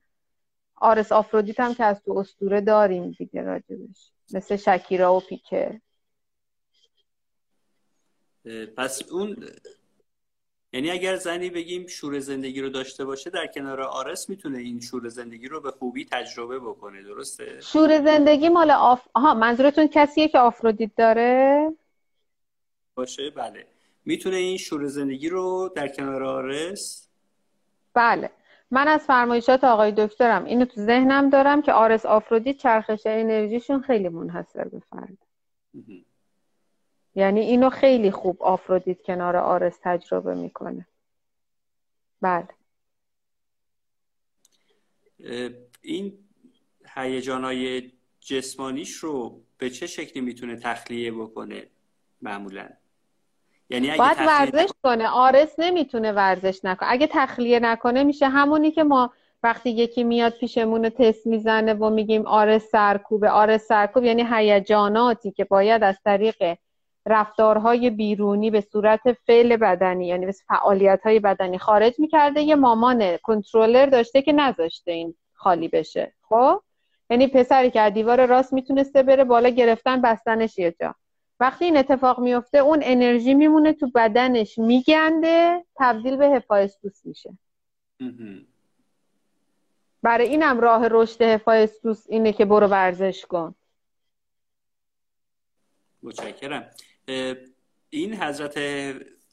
[0.77, 4.11] آرس آفرودیت هم که از تو استوره داریم دیگه راجبش.
[4.35, 5.81] مثل شکیرا و پیکه.
[8.77, 9.37] پس اون
[10.73, 15.09] یعنی اگر زنی بگیم شور زندگی رو داشته باشه در کنار آرس می‌تونه این شور
[15.09, 19.03] زندگی رو به خوبی تجربه بکنه درسته؟ شور زندگی مال آف...
[19.15, 21.73] آها منظورتون کسیه که آفرودیت داره؟
[22.95, 23.67] باشه بله
[24.05, 27.09] می‌تونه این شور زندگی رو در کنار آرس؟
[27.95, 28.31] بله
[28.71, 34.09] من از فرمایشات آقای دکترم اینو تو ذهنم دارم که آرس آفرودیت چرخش انرژیشون خیلی
[34.09, 34.81] منحصر به
[37.21, 40.87] یعنی اینو خیلی خوب آفرودیت کنار آرس تجربه می‌کنه.
[42.21, 42.49] بله.
[45.83, 46.19] این
[46.95, 51.67] هیجانهای جسمانیش رو به چه شکلی می‌تونه تخلیه بکنه
[52.23, 52.69] معمولا؟
[53.71, 55.09] یعنی اگه باید ورزش کنه.
[55.09, 56.89] آرس نمی‌تونه ورزش نکنه.
[56.93, 62.27] اگه تخلیه نکنه میشه همونی که ما وقتی یکی میاد پیشمون تست می‌زنه و میگیم
[62.27, 66.59] آرس سرکوبه آرس سرکوب یعنی هیجاناتی که باید از طریق
[67.07, 72.43] رفتارهای بیرونی به صورت فعل بدنی یعنی به فعالیت های بدنی خارج می‌کرده.
[72.43, 76.13] یه مامان کنترلر داشته که نذاشته این خالی بشه.
[76.23, 76.63] خب؟
[77.11, 80.95] یعنی پسری که از دیوار راست می‌تونسته بره بالا گرفتن بستنش یه جا.
[81.41, 87.39] وقتی این اتفاق میفته اون انرژی میمونه تو بدنش میگنده تبدیل به هفایستوس میشه.
[90.03, 93.55] برای اینم راه رشد هفایستوس اینه که برو ورزش کن.
[96.03, 96.71] متشکرم.
[97.91, 98.59] این حضرت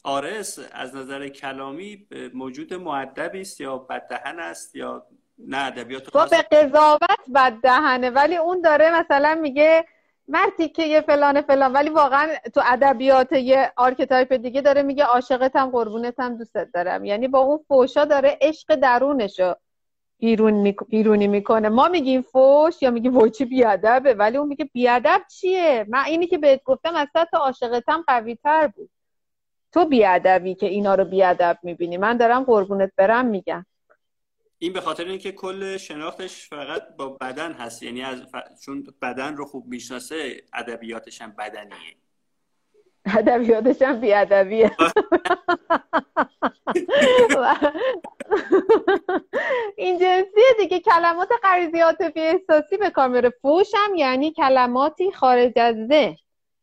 [0.03, 6.37] آرس از نظر کلامی موجود معدبی است یا بددهن است یا نه؟ ادبیات با به
[6.37, 9.85] قضاوت بددهنه ولی اون داره مثلا میگه
[10.27, 16.37] مرتیکه یه فلان فلان ولی واقعا تو ادبیات یه archetype دیگه داره میگه عاشقتم قربونتم
[16.37, 17.05] دوستت دارم.
[17.05, 19.55] یعنی با اون فوشا داره عشق درونشو
[20.19, 21.69] بیرون بیرونی می‌کنه.
[21.69, 26.37] ما میگیم فوش یا میگیم وچی بیادبه ولی اون میگه بیادب چیه؟ من اینی که
[26.37, 28.89] بهت گفتم از تو عاشقتم قوی تر بود.
[29.71, 31.97] تو بیادبی که اینا رو بیادب می‌بینی.
[31.97, 33.65] من دارم قربونت برم میگم.
[34.59, 37.83] این به خاطر اینکه کل شناختش فقط با بدن هست.
[37.83, 38.21] یعنی از
[38.65, 41.95] چون بدن رو خوب می‌شناسه ادبیاتش هم بدنیه.
[43.17, 44.71] ادبیاتش هم بیادبیه.
[49.77, 50.79] این جنسیه دیگه.
[50.79, 51.81] کلمات غریزی
[52.13, 53.29] فی احساسی به کار میره.
[53.41, 56.15] فوش هم یعنی کلماتی خارج از ذهن.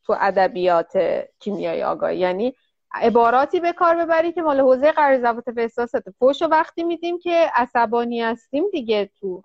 [0.07, 0.93] تو ادبیات
[1.41, 2.19] کیمیای آگاهی.
[2.19, 2.55] یعنی
[2.95, 6.05] عباراتی به کار ببری که مال حوزه غریزه عاطفه احساسات.
[6.19, 9.43] فوش رو وقتی میدیم که عصبانی هستیم دیگه تو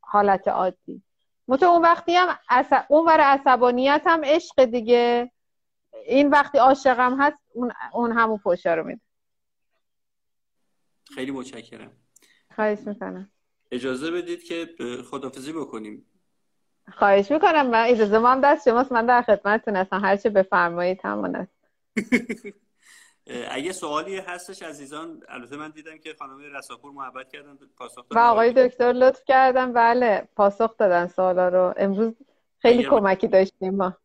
[0.00, 1.02] حالت عادی.
[1.48, 2.38] متو اون وقتی هم
[2.88, 5.30] اون ور عصبانیت هم عشق دیگه.
[6.06, 9.00] این وقتی عاشقم هست اون, اون همون فوشا رو میده.
[11.14, 11.92] خیلی متشکرم.
[12.54, 13.30] خواهش می‌کنم.
[13.70, 14.68] اجازه بدید که
[15.10, 16.06] خدافزی بکنیم.
[16.92, 17.70] خواهش می‌کنم.
[17.70, 18.92] من اجازه ما هم دست شماست.
[18.92, 20.00] من در خدمتتون هستم.
[20.00, 21.52] هر چه بفرمایید همون است.
[23.50, 27.58] اگه سوالی هستش عزیزان البته من دیدم که خانم رساپور محبت کردن.
[27.76, 29.72] پاسخ و آقای دکتر لطف کردن.
[29.72, 31.74] بله پاسخ دادن سوالا رو.
[31.76, 32.14] امروز
[32.58, 33.96] خیلی کمکی داشتیم ما.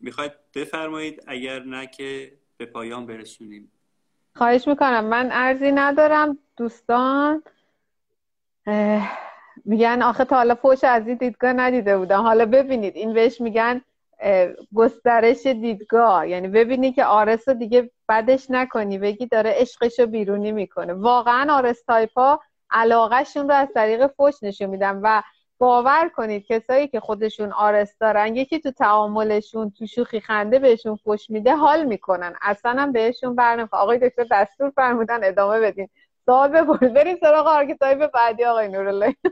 [0.00, 3.72] می‌خواید بفرمایید اگر نه که به پایان برسونیم.
[4.36, 5.04] خواهش می‌کنم.
[5.04, 7.42] من ارزی ندارم دوستان.
[9.64, 12.20] میگن آخه تا حالا فوش از این دیدگاه ندیده بودم.
[12.20, 13.82] حالا ببینید این بهش میگن
[14.74, 16.28] گسترش دیدگاه.
[16.28, 20.92] یعنی ببینی که آرس دیگه بدش نکنی بگی داره عشقش رو بیرونی می‌کنه.
[20.92, 25.22] واقعا آرس تایپا علاقهشون رو از طریق فوش نشون میدن و
[25.60, 31.30] باور کنید کسایی که خودشون آرس دارن یکی تو تعاملشون تو شوخی خنده بهشون فوش
[31.30, 32.34] میده حال می‌کنن.
[32.42, 35.88] اصلا هم بهشون برنمیخوره آقای دکتر دستور فرمودن ادامه بدین.
[36.26, 39.16] سوال بپرسید بریم سراغ archetype بعدی آقای نورالله.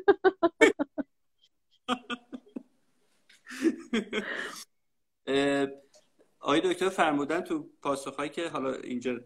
[6.41, 9.21] آقای دکتر فرمودن تو پاسخهایی که حالا اینجا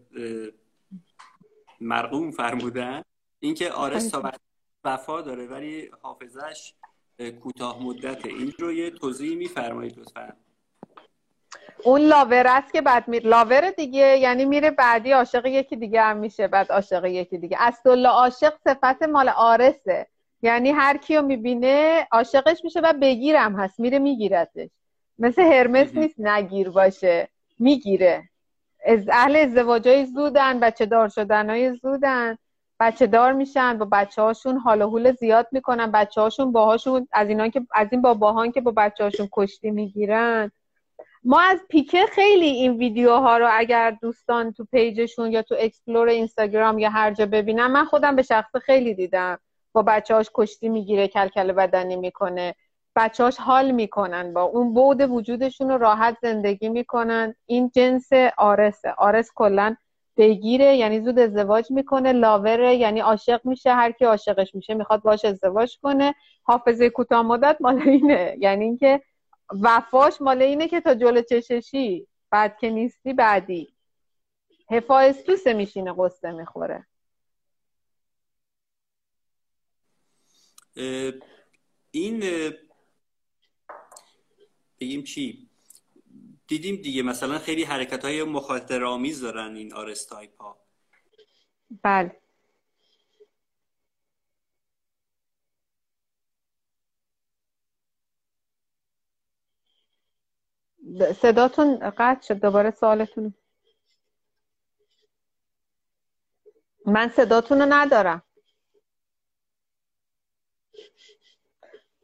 [1.81, 3.03] مرقوم فرمودن
[3.39, 4.31] اینکه آرس تا
[4.83, 6.73] وفا داره ولی حافظش
[7.31, 10.33] کوتاه مدته این رو یه توضیح میفرمایید لطفا.
[11.83, 13.29] اون لاور است که بعد میره.
[13.29, 17.57] لاور دیگه یعنی میره بعدی عاشق یکی دیگه هم میشه بعد عاشق یکی دیگه.
[17.59, 20.07] اصلا عاشق صفت مال آرسه.
[20.41, 23.79] یعنی هر کیو می‌بینه عاشقش میشه و بگیرم هست.
[23.79, 24.69] میره میگیرتش
[25.19, 27.29] مثل هرمس نیست نگیر باشه.
[27.59, 28.29] می‌گیره.
[28.85, 32.37] از اهل ازدواجای زودن بچه دار شدن های زودن.
[32.79, 37.29] بچه دار میشن با بچه هاشون حال و حول زیاد می‌کنن بچه هاشون باهاشون از
[37.29, 40.51] اینا که از این باباهان که با بچه هاشون کشتی می‌گیرن.
[41.23, 46.07] ما از پیکه خیلی این ویدیوها رو اگر دوستان تو page شون یا تو explore
[46.07, 49.39] اینستاگرام یا هر جا ببینم من خودم به شخصه خیلی دیدم.
[49.73, 52.55] با بچه هاش کشتی می‌گیره کلکل بدنی می‌کنه.
[52.95, 57.35] بچهاش حال می‌کنن با اون بود وجودشون رو راحت زندگی می‌کنن.
[57.45, 58.93] این جنس آرسه.
[58.97, 59.75] آرس کلا
[60.17, 65.25] بگیره یعنی زود ازدواج می‌کنه لاوره یعنی عاشق میشه هر کی عاشقش میشه می‌خواد باش
[65.25, 66.15] ازدواج کنه.
[66.43, 69.01] حافظه کوتاه مدت مال اینه یعنی اینکه
[69.61, 73.73] وفاش مال اینه که تا جلو چششی بعد که نیستی بعدی.
[74.71, 76.87] هفایستوسه میشینه قصه می‌خوره.
[81.91, 82.23] این
[84.79, 85.49] بگیم چی؟
[86.47, 90.63] دیدیم دیگه مثلا خیلی حرکت های مخاطر آمیز دارن این آرستایپ ها
[91.83, 92.23] بله.
[101.21, 103.33] صداتون قطع شد دوباره سوالتون.
[106.85, 108.23] من صداتون رو ندارم.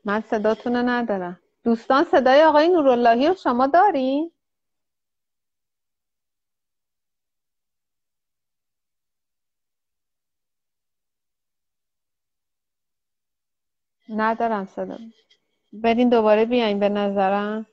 [0.05, 1.41] من صداتون رو ندارم.
[1.65, 4.31] دوستان صدای آقای نوراللهی رو شما دارین؟
[14.09, 14.97] ندارم صدا.
[15.73, 17.65] برین دوباره بیاین به نظرم.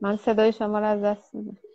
[0.00, 1.65] من صدای شما رو از دست میدم.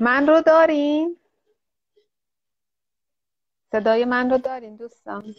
[0.00, 1.16] من رو دارین؟
[3.72, 5.34] صدای من رو دارین دوستان؟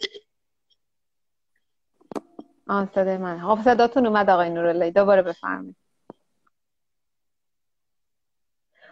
[2.68, 3.40] آه صدای من.
[3.40, 5.76] خب صداتون اومد آقای نورالله دوباره بفرمایید.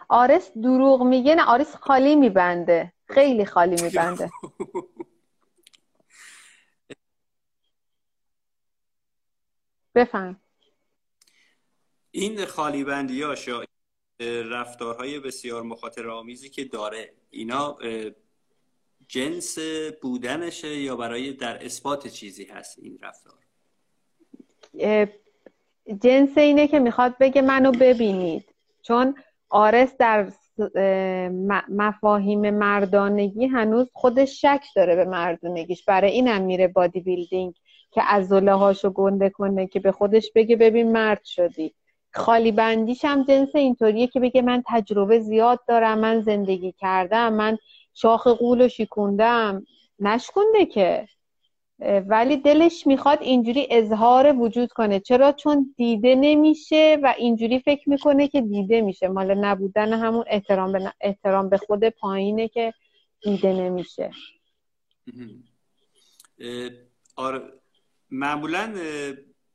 [0.09, 2.93] آرس دروغ میگه نه آرس خالی میبنده.
[3.05, 4.31] خیلی خالی میبنده.
[9.95, 10.41] بفهم
[12.11, 13.35] این خالی بندی ها
[14.51, 17.13] رفتارهای بسیار مخاطر آمیزی که داره.
[17.29, 17.77] اینا
[19.07, 19.57] جنس
[20.01, 23.33] بودنشه یا برای در اثبات چیزی هست این رفتار؟
[26.01, 28.45] جنس اینه که می‌خواد بگه منو ببینید.
[28.81, 29.15] چون
[29.49, 30.31] آرس در
[31.69, 35.83] مفاهیم مردانگی هنوز خودش شک داره به مردونگیش.
[35.85, 37.53] برای اینم میره بادی بیلدینگ
[37.91, 41.73] که از هاشو گنده کنه که به خودش بگه ببین مرد شدی.
[42.17, 47.57] خالی بندیش هم جنس اینطوریه که بگه من تجربه زیاد دارم من زندگی کردم من
[47.93, 49.65] شاخ قول و شکوندم.
[49.99, 51.07] نشکنده که.
[52.07, 54.99] ولی دلش می‌خواد اینجوری اظهار وجود کنه.
[54.99, 59.07] چرا؟ چون دیده نمیشه و اینجوری فکر می‌کنه که دیده میشه.
[59.07, 62.73] مال نبودن همون احترام به, احترام به خود پایینه که
[63.21, 64.11] دیده نمیشه.
[67.15, 67.41] آره
[68.09, 68.73] معمولا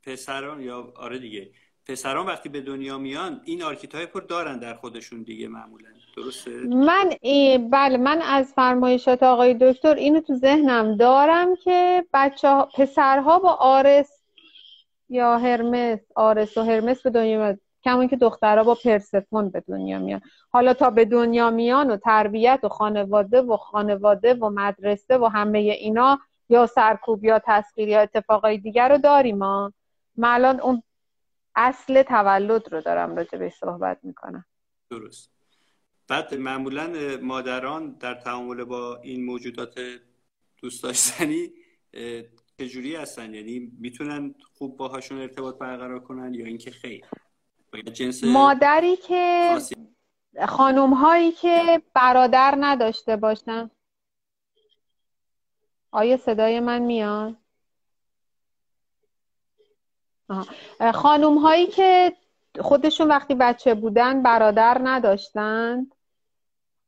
[0.03, 1.51] پسران یا آره دیگه.
[1.87, 5.89] پسران وقتی به دنیا میان این archetype رو دارن در خودشون دیگه معمولا.
[6.17, 7.09] درسته؟ من
[7.71, 12.69] بله من از فرمایشات آقای دکتر اینو تو ذهنم دارم که بچه ها...
[12.77, 14.23] پسرها با آرس
[15.09, 19.99] یا هرمس آرس و هرمس به دنیا میاد کما اینکه دخترها با پرسفون به دنیا
[19.99, 20.21] میان.
[20.49, 25.59] حالا تا به دنیا میان و تربیت و خانواده و خانواده و مدرسه و همه
[25.59, 26.19] اینا
[26.49, 29.71] یا سرکوب یا تسخیر یا اتفاقای دیگر رو داریم ما
[30.23, 30.83] الان اون
[31.55, 34.45] اصل تولد رو دارم راجع به صحبت می‌کنم.
[34.89, 35.31] درست.
[36.07, 39.79] بعد معمولا مادران در تعامل با این موجودات
[40.57, 41.53] دوست داشتنی
[42.59, 43.33] چجوری هستن.
[43.33, 47.05] یعنی می‌تونن خوب باهاشون ارتباط برقرار کنن یا اینکه خیر.
[47.93, 49.57] جنس مادری که
[50.47, 53.71] خانوم هایی که برادر نداشته باشن.
[55.91, 57.35] آیا صدای من میاد؟
[60.93, 62.13] خانوم هایی که
[62.59, 65.87] خودشون وقتی بچه بودن برادر نداشتن؟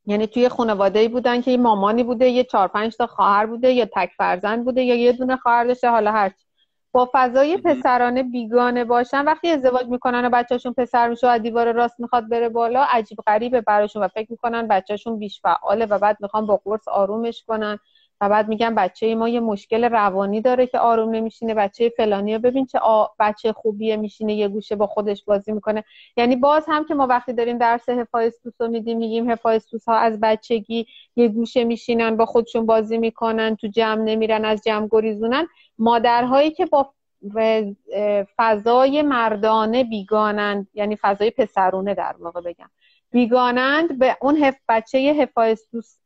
[0.06, 3.86] یعنی توی خانواده بودن که یه مامانی بوده یه چهار پنج تا خواهر بوده یا
[3.96, 6.46] تک فرزند بوده یا یه دونه خواهر داشته حالا هرچی
[6.92, 12.00] با فضای پسرانه بیگانه باشن وقتی ازدواج می‌کنن و بچهشون پسر میشه و دیوار راست
[12.00, 16.46] می‌خواد بره بالا عجیب غریبه براشون و فکر می‌کنن بچهشون بیش فعاله و بعد می‌خوان
[16.46, 17.80] با قرص آرومش کنن.
[18.22, 22.40] و بعد میگن بچه ما یه مشکل روانی داره که آروم نمیشینه بچه فلانی رو
[22.40, 22.80] ببین چه
[23.20, 25.84] بچه خوبیه میشینه یه گوشه با خودش بازی می‌کنه.
[26.18, 30.20] یعنی باز هم که ما وقتی داریم درس هفایستوس رو میدیم میگیم هفایستوس ها از
[30.20, 35.48] بچگی یه گوشه میشینن با خودشون بازی می‌کنن تو جمع نمیرن از جمع گریزونن.
[35.80, 36.94] مادرهایی که با
[38.38, 42.70] فضای مردانه بیگانند یعنی فضای پسرونه در واقع بگم.
[43.12, 45.98] بیگانند به اون هف بچه هفایستوس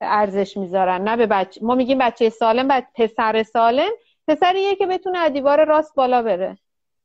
[0.00, 3.90] ارزش می‌ذارن نه به بچه ما میگیم بچه سالم بچه پسر سالم
[4.28, 6.58] پسریه که بتونه از دیوار راست بالا بره.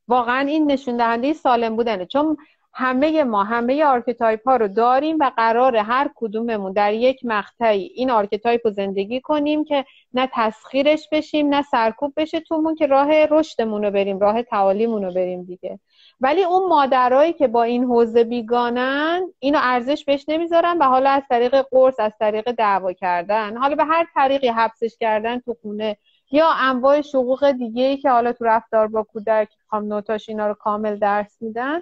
[0.08, 2.06] واقعا این نشون دهنده سالم بودنه.
[2.06, 2.38] چون
[2.74, 8.12] همه ما همه archetype ها رو داریم و قراره هر کدوممون در یک مقطعی این
[8.12, 13.84] archetype رو زندگی کنیم که نه تسخیرش بشیم نه سرکوب بشه تومون که راه رشدمون
[13.84, 15.80] رو بریم راه تعالیمون رو بریم دیگه.
[16.22, 21.24] ولی اون مادرایی که با این حوزه بیگانن اینو ارزش بهش نمی‌ذارن و حالا از
[21.30, 23.58] طریق قرص از طریق دعوا کردن.
[23.58, 25.98] حالا به هر طریقی حبسش کردن تو خونه
[26.32, 30.54] یا انواع شقوق دیگه ای که حالا تو رفتار با کودک خام نوتاش اینا رو
[30.54, 31.82] کامل درس میدن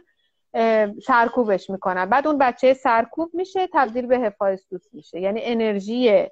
[1.08, 2.06] سرکوبش می‌کنن.
[2.06, 5.20] بعد اون بچه سرکوب میشه تبدیل به هفایستوس میشه.
[5.20, 6.28] یعنی انرژی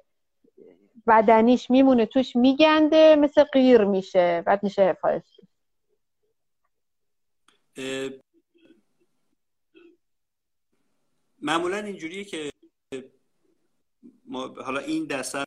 [1.06, 5.49] بدنیش میمونه توش میگنده مثل غیر میشه بعد میشه هفایستوس
[11.42, 12.50] معمولا اینجوریه که
[14.24, 15.44] ما حالا این دسته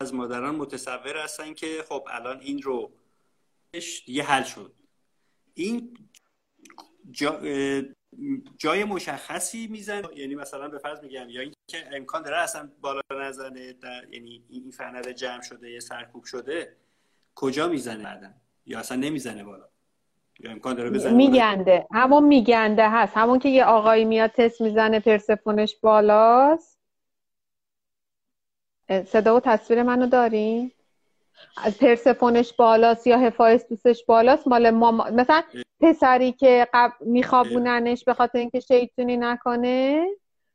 [0.00, 2.92] از مادران متصور هستن که خب الان این رو
[4.06, 4.72] یه حل شد.
[5.54, 5.96] این
[7.10, 7.40] جا
[8.58, 13.72] جای مشخصی میزن یعنی مثلا به فرض میگم یا اینکه امکان داره اصلا بالا نزنه
[13.72, 14.14] در...
[14.14, 16.76] یعنی این فنر جمع شده یه سرکوب شده
[17.34, 19.68] کجا می‌زنه بعدن یا اصلا نمی‌زنه بالا؟
[20.44, 21.86] امکان داره میگنده.
[21.92, 23.16] همون میگنده هست.
[23.16, 26.78] همون که یه آقایی میاد تست می‌زنه پرسفونش بالاست.
[29.06, 30.72] صدا و تصویر منو داری؟
[31.64, 35.42] از پرسفونش بالاست یا هفایستوسش بالاست؟ مال ماما مثلا
[35.80, 36.92] پسری که قب...
[37.00, 40.06] میخوابوننش به خاطر اینکه شیطونی نکنه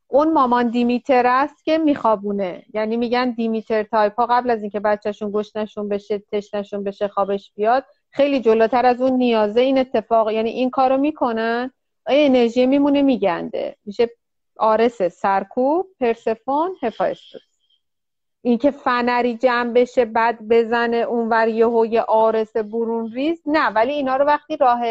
[0.07, 2.65] اون مامان دیمیتر است که میخوابونه.
[2.73, 7.85] یعنی میگن دیمیتر تایپ ها قبل از اینکه بچهشون گشنشون بشه تشنشون بشه خوابش بیاد
[8.11, 11.71] خیلی جلوتر از اون نیازه این اتفاق یعنی این کارو می‌کنن
[12.07, 13.77] انرژی میمونه؟ میگنده.
[13.85, 14.09] میشه
[14.57, 17.41] آرس سرکوب پرسفون هفایستوس
[18.41, 24.15] اینکه فنری جمع بشه بعد بزنه اونور یهو یه آرس برون ریز نه ولی اینا
[24.15, 24.81] رو وقتی راه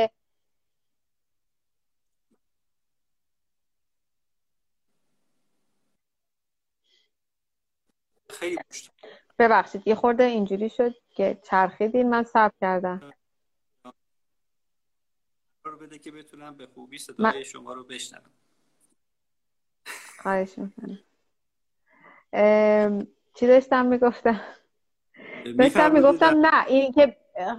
[8.31, 8.59] خیلی
[9.41, 13.13] ببخشید یه خورده اینجوری شد که چرخیدین من سب کردم.
[15.65, 17.43] رو بده که بتونم به خوبی صدای من...
[17.43, 18.31] شما رو بشنوم.
[20.23, 20.99] خواهش می‌کنم.
[23.35, 24.41] چی داشتم می‌گفتم؟
[25.59, 27.17] داشتم می‌گفتم نه این که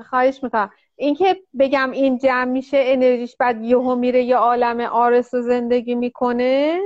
[0.10, 0.72] خواهش می‌کنم.
[0.96, 5.96] این که بگم این جمع میشه انرژیش بعد یهو میره یه عالم آرس و زندگی
[5.96, 6.82] می‌کنه.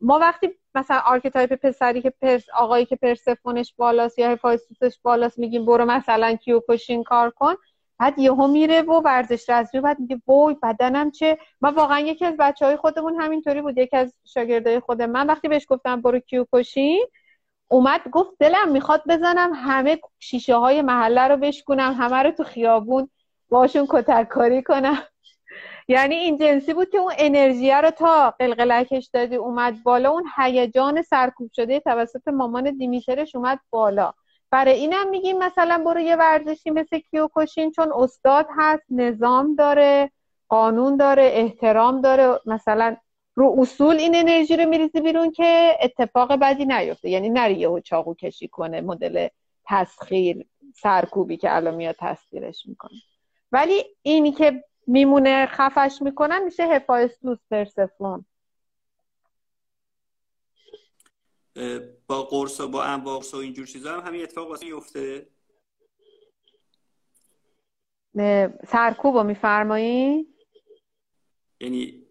[0.00, 5.66] ما وقتی مثلا archetype پسری که پرس آقایی که پرسفونش بالاست یا هفایستوسش بالاست میگیم
[5.66, 7.54] برو مثلا کیوکوشین کار کن.
[7.98, 12.34] بعد یهو میره و ورزش رزمی بعد میگه وای بدنم چه من واقعا یکی از
[12.38, 13.78] بچه های خودمون همینطوری بود.
[13.78, 17.06] یکی از شاگردای خود من وقتی بهش گفتم برو کیوکوشین
[17.68, 23.10] اومد گفت دلم می‌خواد بزنم همه شیشه های محله رو بشکنم همه رو تو خیابون
[23.48, 24.98] باشون کتککاری کنم.
[25.88, 31.02] یعنی این جنسی بود که اون انرژی رو تا قلقلکش دادی اومد بالا اون هیجان
[31.02, 34.12] سرکوب شده توسط مامان دیمیترش اومد بالا.
[34.50, 40.10] برای اینم میگیم مثلا برو یه ورزشی مثل کیوکوشین چون استاد هست نظام داره
[40.48, 42.40] قانون داره احترام داره.
[42.46, 42.96] مثلا
[43.34, 47.08] رو اصول این انرژی رو میریزی بیرون که اتفاق بدی نیفته.
[47.08, 49.28] یعنی نری یهو چاقو کشی کنه مدل
[49.66, 52.98] تسخیر سرکوبی که الان میاد تسخیرش می‌کنه.
[53.52, 58.24] ولی اینی که میمونه خفش می‌کنن میشه هفایستوس پرسفون
[62.06, 65.26] با قرص با انواع و اینجور چیزا هم همین اتفاق واسه میفته؟
[68.68, 70.26] سرکوب رو میفرمایی؟
[71.60, 72.06] یعنی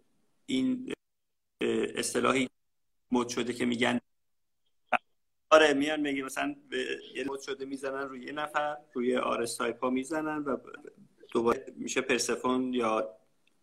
[0.46, 0.92] این
[1.94, 2.48] اصطلاحی
[3.12, 4.00] مد شده که میگن؟
[5.50, 6.56] آره میان میگه مثلا
[7.14, 10.56] یه مد شده می‌زنن روی یه نفر روی آرستایپ ها می‌زنن و
[11.30, 13.18] دوباره میشه پرسفون یا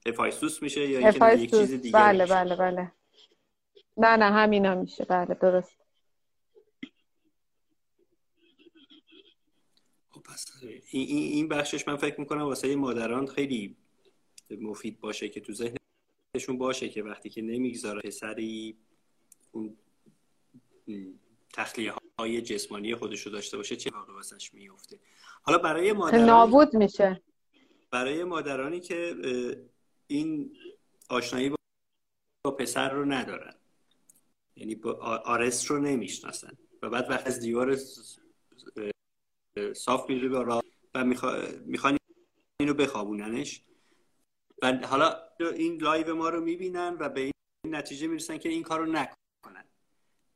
[0.06, 2.36] هفایستوس میشه یا اینکه یک چیز دیگه بله میشه.
[2.36, 2.92] بله بله.
[3.98, 5.06] نه نه همینا میشه.
[5.06, 5.78] بله درست.
[10.10, 13.76] خب، پس این, این بخشش من فکر می‌کنم واسه مادران خیلی
[14.52, 18.78] مفید باشه که تو ذهنشون باشه که وقتی که نمی‌گذاره پسری
[19.52, 19.78] اون
[21.54, 25.00] تخلیه های جسمانی خودش رو داشته باشه چه واقع واسش میفته
[25.42, 27.22] حالا برای مادران نابود میشه.
[27.92, 29.16] برای مادرانی که
[30.08, 30.58] این
[31.10, 31.50] آشنایی
[32.44, 33.56] با پسر رو ندارن.
[34.56, 34.94] یعنی با
[35.26, 36.58] آرس رو نمی‌شناسن.
[36.82, 37.78] و بعد وقت از دیوار
[39.76, 40.62] صاف میره با
[40.96, 41.04] و
[41.66, 41.98] می‌خوان
[42.60, 43.62] اینو بخوابوننش.
[44.62, 47.32] و حالا این live ما رو می‌بینن و به این
[47.66, 49.66] نتیجه می‌رسن که این کار رو نکنن.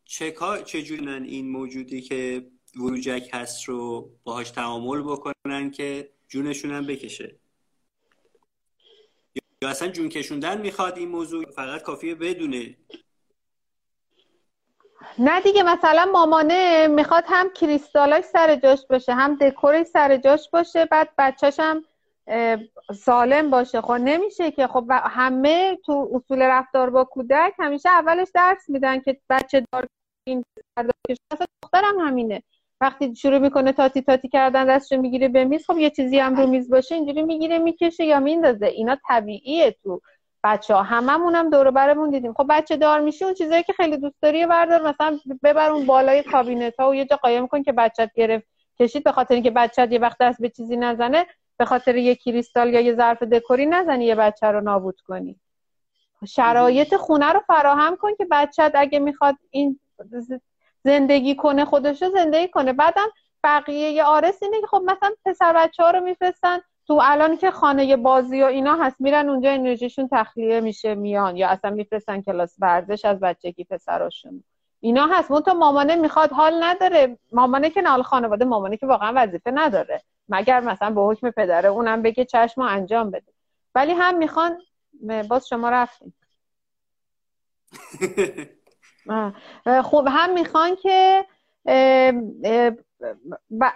[0.05, 0.35] چه
[0.65, 7.35] چجوری این موجودی که وروجک هست رو باهاش تعامل بکنن که جونشون هم بکشه.
[9.61, 12.77] یا اصلا جون کشوندن می‌خواد این موضوع فقط کافیه بدونه.
[15.19, 20.85] نه دیگه مثلا مامانه می‌خواد هم کریستالاش سر جاش باشه هم دکورش سر جاش باشه
[20.85, 21.85] بعد بچهش هم
[22.95, 23.81] سالم باشه.
[23.81, 29.21] خب نمیشه که خب همه تو اصول رفتار با کودک همیشه اولش درس میدن که
[29.29, 29.87] بچه دار
[30.27, 30.43] این
[31.63, 32.43] دخترم همینه.
[32.81, 36.47] وقتی شروع می‌کنه تاتی تاتی کردن دستشو می‌گیره به میز خب یه چیزی هم رو
[36.47, 38.65] میز باشه اینجوری می‌گیره می‌کشه یا میندازه.
[38.65, 40.01] اینا طبیعیه تو
[40.43, 42.33] بچه ها هممون هم دور برمون دیدیم.
[42.33, 46.23] خب بچه دار میشه اون چیزایی که خیلی دوست داری بردار مثلا ببر اون بالای
[46.23, 48.47] کابینت ها و یه جا قایم کن که بچت گرفت
[48.79, 51.25] کشید به خاطر اینکه بچت یه وقت دست به چیزی نزنه
[51.57, 55.39] به خاطر یه کریستال یا یه ظرف دکوری نزنی یه بچه رو نابود کنی.
[56.27, 59.79] شرایط خونه رو فراهم کن که بچت اگه می‌خواد این
[60.83, 62.73] زندگی کنه خودشو زندگی کنه.
[62.73, 63.07] بعدم
[63.43, 67.51] بقیه یه آرس اینه که خب مثلا پسر بچه ها رو میفرستن تو الان که
[67.51, 71.37] خانه بازی و اینا هست میرن اونجا انرژیشون تخلیه میشه میان.
[71.37, 74.43] یا اصلا میفرستن کلاس ورزش از بچگی پسراشون.
[74.79, 75.31] اینا هست.
[75.31, 77.17] اون تو مامانه می‌خواد حال نداره.
[77.31, 80.01] مامانه که نال خانواده مامانه که واقعا وظیفه نداره.
[80.29, 83.31] مگر مثلا به حکم پدره اونم بگه چشم انجام بده.
[83.75, 84.57] ولی هم می‌خوان
[85.29, 86.13] باز شما رفتیم
[89.83, 91.25] خب هم می‌خوان که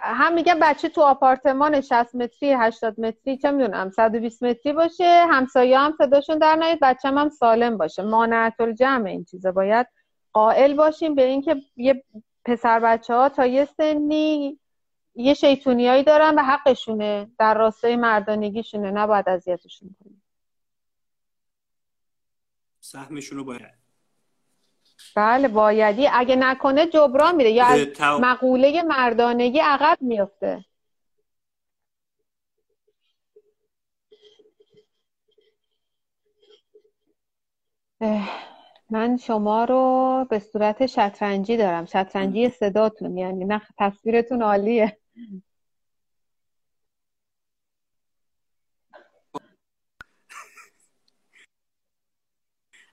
[0.01, 5.79] هم میگن بچه تو آپارتمان 60 متری 80 متری چه می‌دونم 120 متری باشه همسایه
[5.79, 8.03] هم صداشون در نیاد بچه هم, سالم باشه.
[8.03, 9.87] مانعت الجمع این چیزه باید
[10.33, 12.03] قائل باشیم به اینکه یه
[12.45, 14.59] پسر بچه ها تا یه سنی
[15.15, 17.31] یه شیطونیایی دارن و حقشونه.
[17.39, 20.23] در راستای مردانگیشونه نباید اذیتشون کنیم.
[22.79, 23.82] سهمشون رو باید
[25.15, 26.07] بله بایدی.
[26.07, 30.65] اگه نکنه جبران میره یا از مقوله مردانگی عقب میفته
[38.89, 41.85] من شما رو به صورت شطرنجی دارم.
[41.85, 44.97] شطرنجی صداتون یعنی نه تصویرتون عالیه.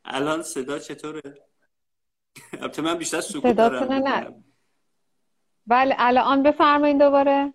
[0.05, 1.50] الان صدا چطوره؟
[2.53, 3.93] البته من بیشتر سکوت دارم.
[3.93, 4.45] نه.
[5.67, 7.55] بله الان بفرمایید دوباره.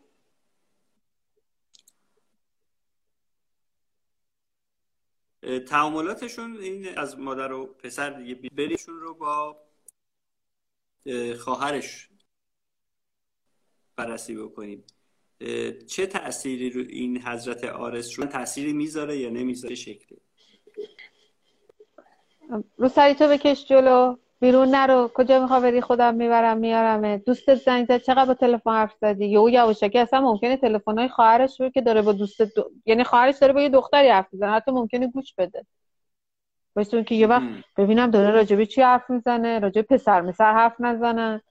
[5.68, 9.62] تعاملاتشون این از مادر و پسر دیگه بریشون رو با
[11.40, 12.10] خواهرش
[13.96, 14.84] بررسی بکنیم.
[15.88, 20.18] چه تأثیری رو این حضرت آرس رو تأثیری می‌ذاره یا نمی‌ذاره؟ شکلی؟
[22.78, 24.16] رو سری تو بکش جلو.
[24.40, 25.12] بیرون نرو.
[25.14, 27.98] کجا میخوا بری؟ خودم می‌برم میارم دوستت زنگ زد.
[27.98, 32.12] چقدر با تلفن حرف زدی؟ یهو یواشکی اصلا ممکنه تلفن‌های خواهرش رو که داره با
[32.12, 32.72] دوست دو...
[32.86, 34.52] یعنی خواهرش داره با یه دختری حرف می‌زنه.
[34.52, 35.66] حتی ممکنه گوش بده.
[36.76, 37.44] واسه که یه وقت
[37.78, 41.42] ببینم داره راجبی چی حرف می‌زنه راجب پسر مثل حرف نزنن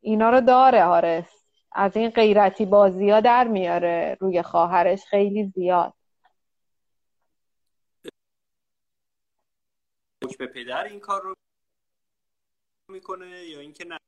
[0.00, 4.16] اینا رو داره آرس از این غیرتی بازی ها در میاره.
[4.20, 5.94] روی خواهرش خیلی زیاد.
[10.38, 11.34] به پدر این کار رو
[12.88, 13.98] می‌کنه یا اینکه نه؟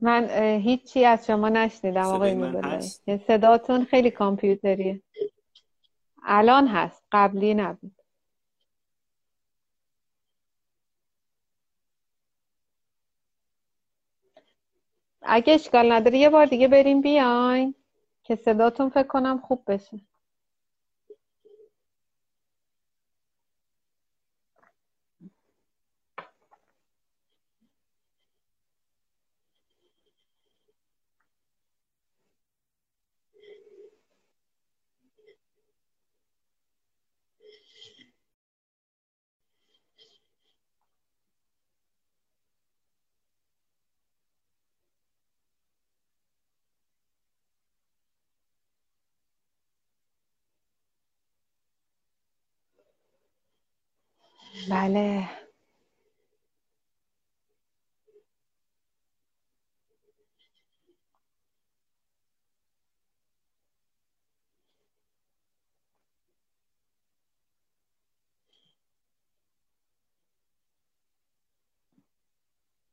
[0.00, 0.28] من
[0.60, 2.90] هیچی از شما نشنیدم آقای میبرایی
[3.26, 5.02] صداتون خیلی کامپیوتریه.
[6.22, 7.92] الان هست قبلی نبود.
[15.22, 17.74] اگه اشکال نداره یه بار دیگه بریم بیاین
[18.22, 20.00] که صداتون فکر کنم خوب بشه.
[54.66, 55.28] بله.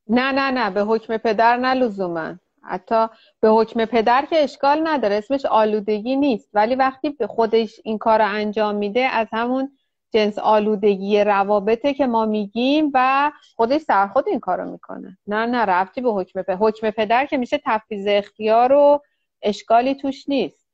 [0.09, 3.07] نه نه نه به حکم پدر نه لزوما حتی
[3.41, 6.49] به حکم پدر که اشکال نداره اسمش آلودگی نیست.
[6.53, 9.74] ولی وقتی به خودش این کار رو انجام میده از همون
[10.15, 15.17] جنس آلودگی روابطه که ما میگیم و خودش سرخود این کارو می‌کنه.
[15.27, 16.55] نه نه رفتی به حکم پدر.
[16.55, 19.01] حکم پدر که میشه تفیز اختیار و
[19.41, 20.64] اشکالی توش نیست.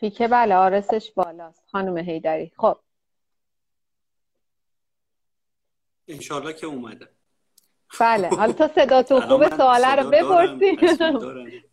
[0.00, 2.78] پیکه بله آرسش بالاست خانم هیدری خب.
[6.08, 7.08] انشالله که اومده.
[8.00, 10.76] بله حالا تا صداتون خوبه سواله رو بپرسیم.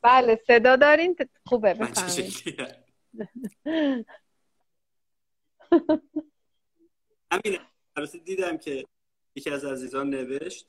[0.02, 1.16] بله صدا دارین؟
[1.46, 2.34] خوبه بفهمید
[7.32, 7.60] همین
[8.26, 8.86] دیدم که
[9.36, 10.68] یکی از عزیزان نوشت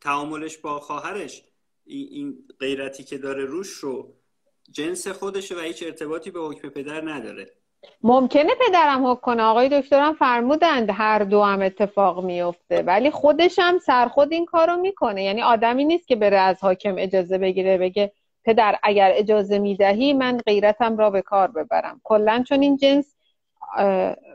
[0.00, 1.44] تعاملش با خواهرش
[1.84, 4.19] این غیرتی که داره روش رو
[4.70, 7.46] جنس خودشه و هیچ ارتباطی به حکم پدر نداره.
[8.02, 9.42] ممکنه پدرم حکم کنه.
[9.42, 15.24] آقای دکترم فرمودند هر دو هم اتفاق میفته ولی خودش هم سرخود این کارو می‌کنه.
[15.24, 18.12] یعنی آدمی نیست که بره از حاکم اجازه بگیره بگه
[18.44, 22.00] پدر اگر اجازه می‌دهی من غیرتم را به کار ببرم.
[22.04, 23.14] کلا چون این جنس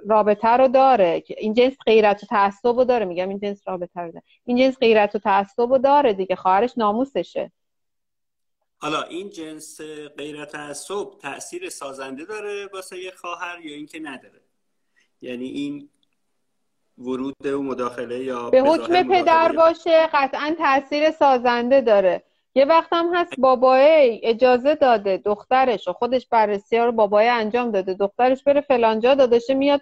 [0.07, 1.23] رابطه رو داره.
[1.37, 3.05] این جنس غیرت و تعصب رو داره.
[3.05, 4.23] میگم این جنس رابطه رو داره.
[4.45, 6.35] این جنس غیرت و تعصب رو داره دیگه.
[6.35, 7.51] خواهرش ناموسشه.
[8.77, 9.81] حالا این جنس
[10.17, 14.41] غیر تعصب تاثیر سازنده داره واسه یه خواهر یا اینکه نداره.
[15.21, 15.89] یعنی این
[16.97, 22.23] ورود و مداخله یا به حکم پدر باشه قطعا تاثیر سازنده داره.
[22.55, 27.71] یه وقت هم هست بابای اجازه داده دخترش و خودش بررسی ها رو بابای انجام
[27.71, 29.81] داده دخترش بره فلانجا داداشه میاد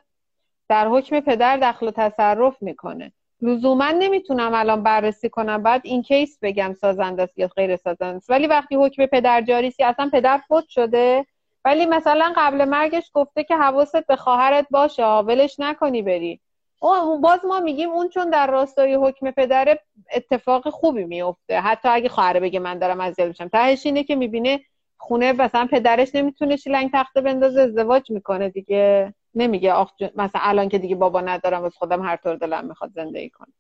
[0.70, 3.14] در حکم پدر دخل و تصرف می‌کنه.
[3.44, 5.64] لزوما نمی‌تونم الان بررسی کنم.
[5.64, 8.30] بعد این کیس بگم سازنده است یا غیر سازنده است.
[8.30, 11.26] ولی وقتی حکم پدر جاری اصلا پدر فوت شده.
[11.66, 15.06] ولی مثلا قبل مرگش گفته که حواست به خواهرت باشه.
[15.06, 16.40] ولش نکنی بری.
[16.82, 19.78] اون باز ما میگیم اون چون در راستای حکم پدر
[20.16, 21.60] اتفاق خوبی میفته.
[21.60, 23.48] حتی اگه خواهر بگه من دارم از میشم.
[23.48, 24.62] تهش اینه که می‌بینه
[24.98, 29.14] خونه مثلا پدرش نمی‌تونه شیلنگ تخته بندازه ازدواج می‌کنه دیگه.
[29.36, 33.30] نمیگه آخ مثلا الان که دیگه بابا ندارم از خودم هر طور دلم می‌خواد زندگی
[33.30, 33.54] کنم.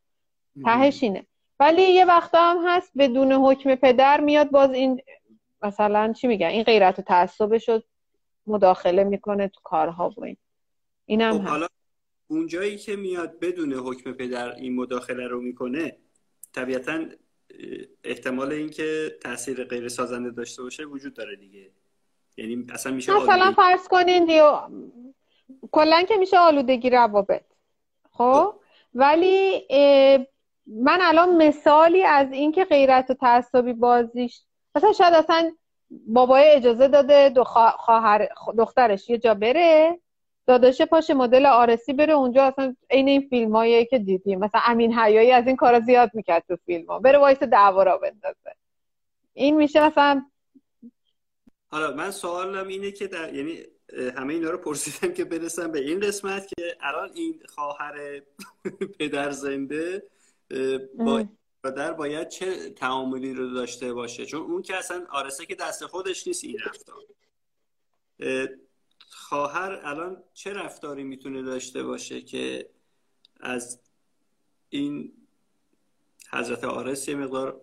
[0.63, 1.25] تهش اینه.
[1.59, 5.01] ولی یه وقتا هم هست بدون حکم پدر میاد باز این
[5.61, 7.81] مثلا چی میگن؟ این غیرت و تعصبش رو
[8.47, 10.37] مداخله می‌کنه تو کارها و این.
[11.05, 11.67] اینم خب حالا
[12.27, 15.97] اونجایی که میاد بدون حکم پدر این مداخله رو می‌کنه
[16.53, 17.05] طبیعتا
[18.03, 21.71] احتمال اینکه تاثیر غیر سازنده داشته باشه وجود داره دیگه.
[22.37, 24.25] یعنی اصلا میشه مثلا فرض کنین
[25.71, 27.43] کلا که میشه آلودگی روابط.
[28.11, 28.55] خب؟
[28.93, 29.67] ولی
[30.67, 34.41] من الان مثالی از اینکه غیرت و تعصبی بازیش
[34.75, 35.51] مثلا شاید اصلا
[36.07, 37.43] بابای اجازه داده دو
[37.77, 39.99] خواهر دخترش یه جا بره
[40.47, 44.39] داداشه پاش مدل آرسی بره اونجا اصلا عین این فیلم هایی که دیدیم.
[44.39, 47.97] مثلا امین حیایی از این کارا زیاد می‌کرد تو فیلم ها بره وایس دعوا را
[47.97, 48.55] بندازه.
[49.33, 50.25] این میشه مثلا
[51.71, 53.33] حالا من سوالم اینه که در...
[53.33, 53.59] یعنی
[54.15, 58.21] همه اینا رو پرسیدم که برسم به این قسمت که الان این خواهر
[58.99, 60.03] پدر زنده
[60.97, 61.25] با
[61.63, 66.27] در باید چه تعاملی رو داشته باشه؟ چون اون که اصلا آرسه که دست خودش
[66.27, 67.03] نیست این رفتار.
[69.09, 72.69] خواهر الان چه رفتاری می‌تونه داشته باشه که
[73.39, 73.79] از
[74.69, 75.13] این
[76.31, 77.61] حضرت آرس یه مقدار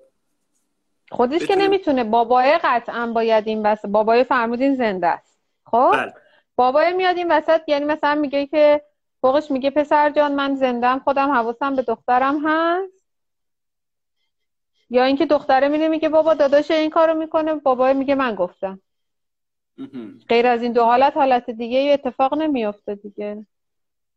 [1.10, 5.29] خودش که نمی‌تونه بابای قطعا باید این بس بابای فرمودین زنده است.
[5.70, 6.14] خب بله.
[6.56, 8.82] بابای میاد این وسط یعنی مثلا میگه که
[9.20, 13.00] فوقش میگه پسر جان من زندم خودم حواسم به دخترم هست.
[14.90, 17.54] یا اینکه دختره میره میگه بابا داداش این کارو می‌کنه.
[17.54, 18.80] بابا میگه من گفتم.
[20.28, 23.46] غیر از این دو حالت حالت دیگه اتفاق نمیافته دیگه.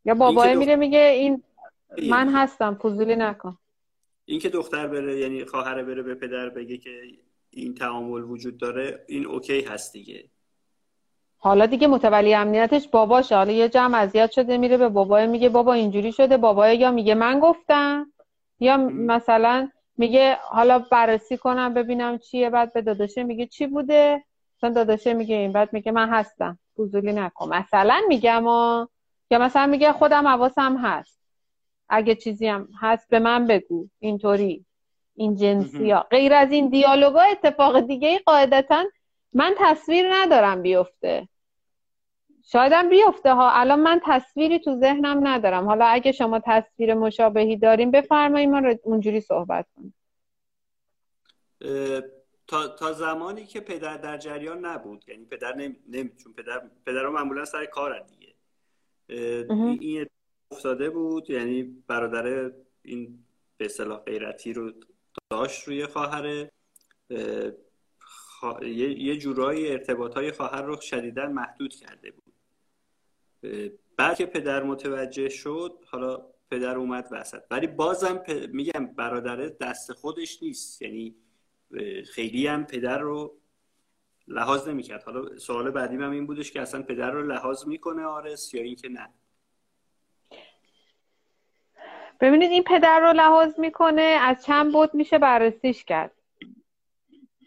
[0.06, 1.44] یا بابا میره میگه این
[2.10, 3.58] من هستم فضولی نکن.
[4.26, 7.02] اینکه دختر بره یعنی خواهر بره به پدر بگه که
[7.50, 10.30] این تعامل وجود داره این اوکی هست دیگه.
[11.44, 15.74] حالا دیگه متولی امنیتش باباشه حالا یه جمع اذیت شده میره به بابای میگه بابا
[15.74, 16.38] اینجوری شده.
[16.38, 18.14] بابای یا میگه من گفتم
[18.60, 22.50] یا مثلا میگه حالا بررسی کنم ببینم چیه.
[22.50, 24.24] بعد به داداشه میگه چی بوده؟
[24.58, 26.60] مثلا داداشه میگه این بعد میگه من هستم.
[26.78, 27.56] فضولی نکن.
[27.56, 28.44] مثلا میگم
[29.32, 31.20] یا مثلا میگه خودم حواسم هست.
[31.90, 33.88] اگه چیزی هم هست به من بگو.
[34.00, 34.66] اینطوری.
[35.16, 36.06] این جنسی ها.
[36.12, 38.84] غیر از این دیالوگا اتفاق دیگه ای قاعدتا
[39.34, 41.28] من تصویر ندارم بیفته.
[42.46, 43.52] شایدم بیفته ها.
[43.52, 45.66] الان من تصویری تو ذهنم ندارم.
[45.66, 49.94] حالا اگه شما تصویر مشابهی داریم بفرمایید ما اونجوری صحبت کنیم
[52.48, 57.46] تا, تا زمانی که پدر در جریان نبود یعنی پدر نمی, چون پدر پدر معمولا
[57.46, 58.34] سر کارن دیگه.
[59.80, 60.06] این
[60.52, 63.26] افتاده بود یعنی برادر این
[63.58, 64.72] به اصطلاح غیرتی رو
[65.30, 66.48] داشت روی خواهر.
[68.62, 72.23] یه جورایی ارتباط های خواهر رو شدیدا محدود کرده بود.
[73.98, 77.42] بعد پدر متوجه شد حالا پدر اومد وسط.
[77.52, 80.82] ولی بازم میگم برادر دست خودش نیست.
[80.82, 81.16] یعنی
[82.14, 83.38] خیلی هم پدر رو
[84.28, 85.04] لحاظ نمی‌کرد.
[85.04, 88.90] حالا سوال بعدی هم این بودش که اصلا پدر رو لحاظ می‌کنه آرس یا اینکه
[88.90, 89.10] نه؟
[92.20, 96.12] ببینید این پدر رو لحاظ می‌کنه از چند بود میشه بررسیش کرد.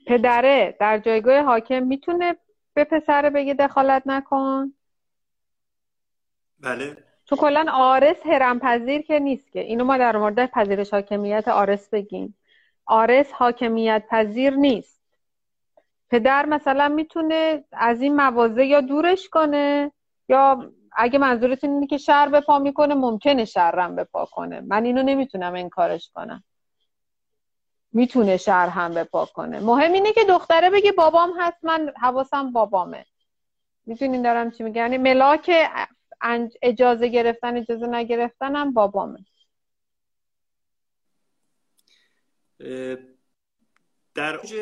[0.06, 2.36] پدره در جایگاه حاکم می‌تونه
[2.74, 4.72] به پسر بگه دخالت نکن.
[6.66, 6.96] بله.
[7.24, 9.60] چون کلا آرس هرم پذیر که نیست که.
[9.60, 12.38] اینو ما در مورد پذیرش حاکمیت آرس بگیم.
[12.86, 15.00] آرس حاکمیت پذیر نیست.
[16.10, 19.92] پدر مثلا می‌تونه از این موازه یا دورش کنه
[20.28, 24.60] یا اگه منظورتون اینه که شر به پا می‌کنه ممکنه شرم به پا کنه.
[24.60, 26.44] من اینو نمی‌تونم انکارش کنم.
[27.92, 29.60] می‌تونه شر هم به پا کنه.
[29.60, 33.04] مهم اینه که دختره بگه بابام هست من حواسم بابامه.
[33.86, 35.50] می‌تونین دارم چی میگه یعنی ملاک
[36.62, 39.24] اجازه گرفتن اجازه نگرفتنم بابامه.
[44.14, 44.54] در اوج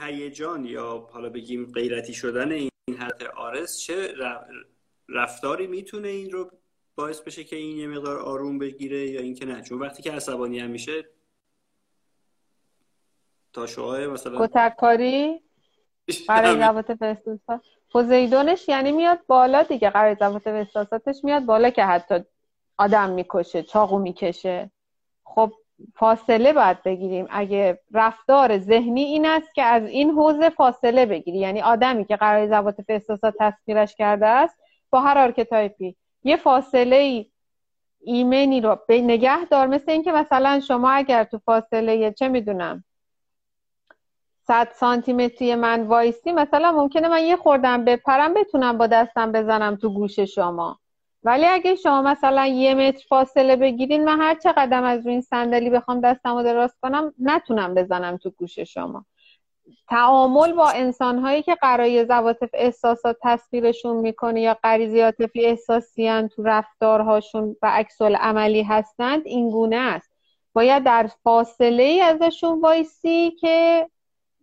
[0.00, 4.14] هیجان یا حالا بگیم غیرتی شدن این حد آرس چه
[5.08, 6.50] رفتاری می‌تونه این رو
[6.94, 10.58] باعث بشه که این یه مقدار آروم بگیره یا اینکه نه؟ چون وقتی که عصبانی
[10.58, 11.04] هم میشه
[13.52, 15.40] تا شعای مثلا کتککاری؟
[16.28, 17.16] برای ضوابط و
[17.92, 22.24] پوزیدونش یعنی میاد بالا دیگه قرار ضوابط و میاد بالا که حتی
[22.78, 24.70] آدم می‌کشه چاقو می‌کشه.
[25.24, 25.52] خب
[25.94, 27.26] فاصله باید بگیریم.
[27.30, 31.38] اگه رفتار ذهنی این است که از این حوزه فاصله بگیری.
[31.38, 34.56] یعنی آدمی که قرار ضوابط احساسات تصویرش کرده است
[34.90, 37.26] با هر archetype ی یه فاصله ای
[38.04, 42.84] ایمنی رو به نگه دار مثل اینکه مثلا شما اگر تو فاصله چه می‌دونم
[44.46, 49.94] صد سانتی من وایسی مثلا ممکنه من یه خوردم بپرم بتونم با دستم بزنم تو
[49.94, 50.78] گوش شما.
[51.24, 55.20] ولی اگه شما مثلا یه متر فاصله بگیرین من هر چه قدم از روی این
[55.20, 59.04] صندلی بخوام دستم رو دراز کنم نتونم بزنم تو گوش شما.
[59.88, 66.42] تعامل با انسان هایی که غرایز عواطف احساسات تسخیرشون می‌کنه یا غریزی عاطفی احساسی تو
[66.42, 70.12] رفتارهاشون و عکس‌العملی هستند این گونه است.
[70.52, 73.88] باید در فاصله ای ازشون وایسی که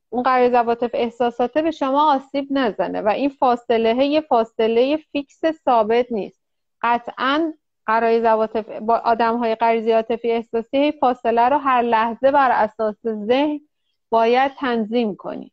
[0.10, 6.12] اون غرایز عواطف احساساته به شما آسیب نزنه و این فاصله یه فاصله fix ثابت
[6.12, 6.42] نیست.
[6.82, 7.54] قطعا
[7.86, 13.62] غرایز عواطف با آدم های غریزی عاطفی احساسی فاصله رو هر لحظه بر اساس ذهن
[14.10, 15.52] باید تنظیم کنی.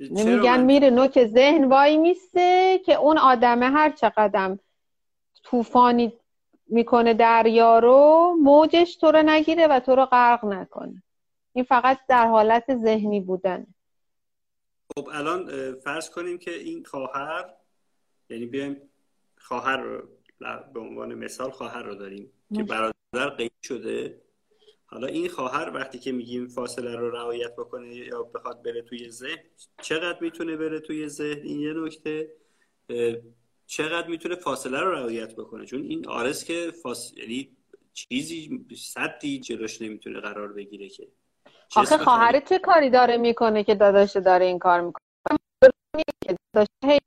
[0.00, 4.56] نمیگن میره نوک ذهن وای میسته که اون آدمه هر چقدر
[5.44, 6.12] طوفانی
[6.66, 11.02] می‌کنه دریا رو موجش تو رو نگیره و تو رو غرق نکنه.
[11.56, 13.66] این فقط در حالت ذهنی بودن.
[14.94, 17.54] خب الان فرض کنیم که این خواهر
[18.30, 18.76] یعنی بیایم
[19.38, 20.08] خواهر رو
[20.74, 24.22] به عنوان مثال خواهر رو داریم که برادر قید شده.
[24.86, 29.42] حالا این خواهر وقتی که میگیم فاصله رو رعایت بکنه یا بخواد بره توی ذهن
[29.82, 32.32] چقدر می‌تونه بره توی ذهن؟ این یه نکته.
[33.66, 37.12] چقدر می‌تونه فاصله رو رعایت بکنه؟ چون این آرس که فاس...
[37.16, 37.56] یعنی
[37.92, 41.08] چیزی صدی جلوش نمی‌تونه قرار بگیره که.
[41.76, 45.04] آخه خواهر چه کاری داره می‌کنه که داداش داره این کار می‌کنه؟
[46.52, 46.98] داداش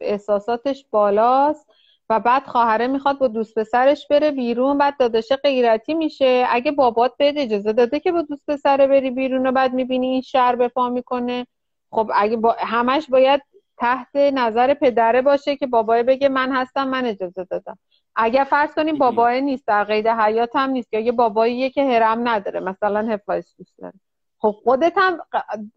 [0.00, 1.70] احساساتش بالاست
[2.10, 6.46] و بعد خواهره می‌خواد با دوست پسرش بره بیرون بعد داداشه غیرتی میشه.
[6.48, 10.20] اگه بابات بهت اجازه داده که با دوست پسره بری بیرون و بعد می‌بینی این
[10.20, 11.46] شر به پا می‌کنه
[11.90, 12.56] خب اگه با...
[12.58, 13.42] همش باید
[13.78, 17.78] تحت نظر پدره باشه که بابای بگه من هستم من اجازه دادم.
[18.20, 22.28] اگر فرض کنیم بابای نیست در قید حیات هم نیست یا یه باباییه که هرم
[22.28, 23.94] نداره مثلا حفاظ دوست داره
[24.38, 25.18] خب خودت هم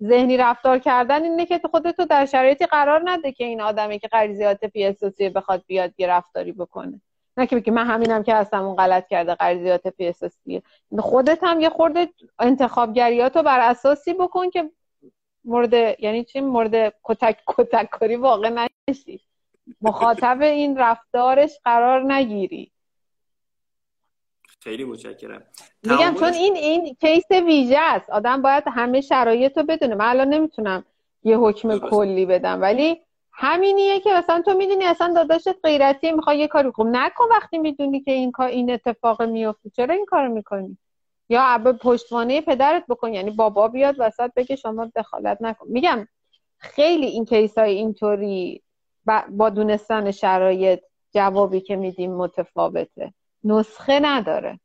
[0.03, 4.07] ذهنی رفتار کردن اینه که خودت رو در شرایطی قرار نده که این آدمی که
[4.07, 7.01] غریزه عاطفی احساسی بخواد بیاد یه رفتاری بکنه.
[7.37, 10.61] نه که بگی من همینم که هستم اون غلط کرده غریزه عاطفی احساسی
[10.99, 14.71] خودت هم یه خورده انتخابگریاتو بر اساسی بکن که
[15.45, 19.30] مورد یعنی چی؟ مورد کتک کتک کاری واقع نشی.
[19.82, 22.71] مخاطب این رفتارش قرار نگیری.
[24.59, 25.43] خیلی متشکرم.
[25.84, 28.09] میگم چون این این کیس ویژه است.
[28.09, 29.95] آدم باید همه شرایط رو بدونه.
[29.95, 30.86] من الان نمی‌تونم
[31.23, 33.01] یه حکم کلی بدم ولی
[33.34, 38.01] همینیه که مثلا تو می‌دونی اصلا داداشت غیرتی می‌خوای یه کاری خوب نکن وقتی می‌دونی
[38.01, 40.77] که این کار این اتفاق میفته چرا این کارو می‌کنی؟
[41.29, 43.13] یا اب پشتوانه پدرت بکن.
[43.13, 45.65] یعنی بابا بیاد وسط بگه شما دخالت نکن.
[45.69, 46.07] میگم
[46.57, 48.61] خیلی این کیس های اینطوری
[49.29, 50.79] با دونستن شرایط
[51.13, 53.13] جوابی که میدیم متفاوته.
[53.43, 54.59] نسخه نداره.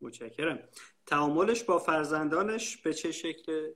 [0.00, 0.58] متشکرم.
[1.06, 3.74] تعاملش با فرزندانش به چه شکله؟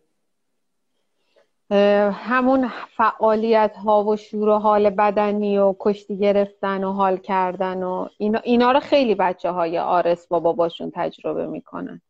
[2.12, 8.08] همون فعالیت ها و شور و حال بدنی و کشتی گرفتن و حال کردن و
[8.18, 12.00] اینا, اینا رو خیلی بچه های آرس با باباشون تجربه می‌کنن.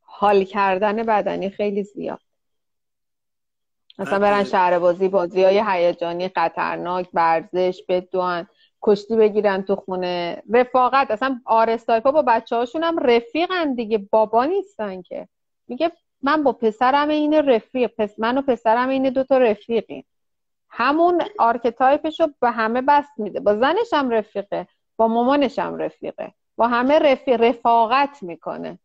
[0.00, 2.20] حال کردن بدنی خیلی زیاد.
[3.98, 8.46] مثلا برن شهر بازی بازی های هیجانی خطرناک ورزش بدوان
[8.82, 10.42] کشتی بگیرن تو خونه.
[10.52, 13.98] رفاقت اصلا آرستایپا با بچه هاشون هم رفیقن دیگه.
[13.98, 15.28] بابا نیستن که.
[15.68, 20.04] میگه من با پسرم این رفیق پس من و پسرم این دوتا رفیقیم.
[20.68, 23.40] همون archetype ش رو به همه بسط میده.
[23.40, 24.66] با زنش هم رفیقه
[24.96, 26.32] با مامانش هم رفیقه.
[26.56, 28.78] با همه رفیق رفاقت می‌کنه.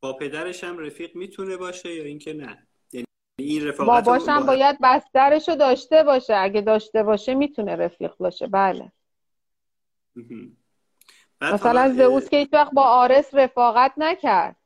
[0.00, 2.67] با پدرش هم رفیق می‌تونه باشه یا اینکه نه؟
[3.38, 6.36] این باباشم باید بسترش رو داشته باشه.
[6.36, 8.46] اگه داشته باشه می‌تونه رفیق باشه.
[8.46, 8.92] بله.
[11.40, 14.56] مثلا زئوس که هیچ وقت با آرس رفاقت نکرد.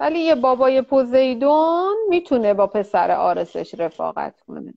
[0.00, 4.74] ولی یه بابای پوزیدون می‌تونه با پسر آرسش رفاقت کنه.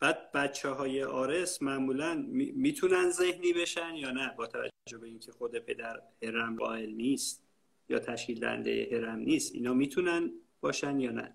[0.00, 2.24] بعد بچه های آرس معمولا
[2.54, 7.44] می‌تونن ذهنی بشن یا نه؟ با توجه به اینکه خود پدر هرم قائل نیست
[7.88, 9.54] یا تشکیل دنده هرم نیست.
[9.54, 10.32] اینا می‌تونن
[10.62, 11.34] باشن یا نه؟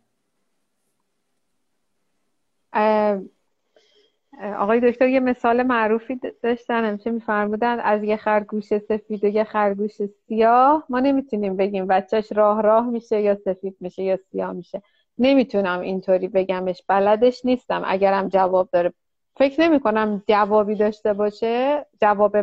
[4.58, 9.92] آقای دکتر یه مثال معروفی داشتن همیشه میفرمودن از یه خرگوش سفید و یه خرگوش
[10.28, 10.86] سیاه.
[10.90, 14.82] ما نمی‌تونیم بگیم بچهش راه راه میشه یا سفید میشه یا سیاه میشه.
[15.18, 16.84] نمی‌تونم اینطوری بگمش.
[16.88, 17.84] بلدش نیستم.
[17.86, 18.94] اگرم جواب داره.
[19.36, 21.86] فکر نمی کنم جوابی داشته باشه.
[22.02, 22.38] جواب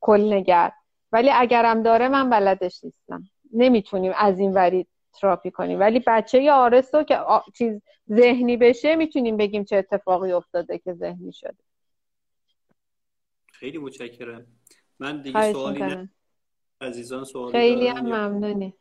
[0.00, 0.72] کل نگر.
[1.12, 3.22] ولی اگرم داره من بلدش نیستم.
[3.52, 5.80] نمی‌تونیم از این ورید تراپی کنیم.
[5.80, 7.18] ولی بچه یا آرستو که
[7.54, 7.82] چیز
[8.12, 11.56] ذهنی بشه می‌تونیم بگیم چه اتفاقی افتاده که ذهنی شده.
[13.52, 14.46] خیلی متشکرم.
[14.98, 16.10] من دیگه سوالی نه.
[16.80, 18.74] عزیزان سوالی خیلی هم ممنونی.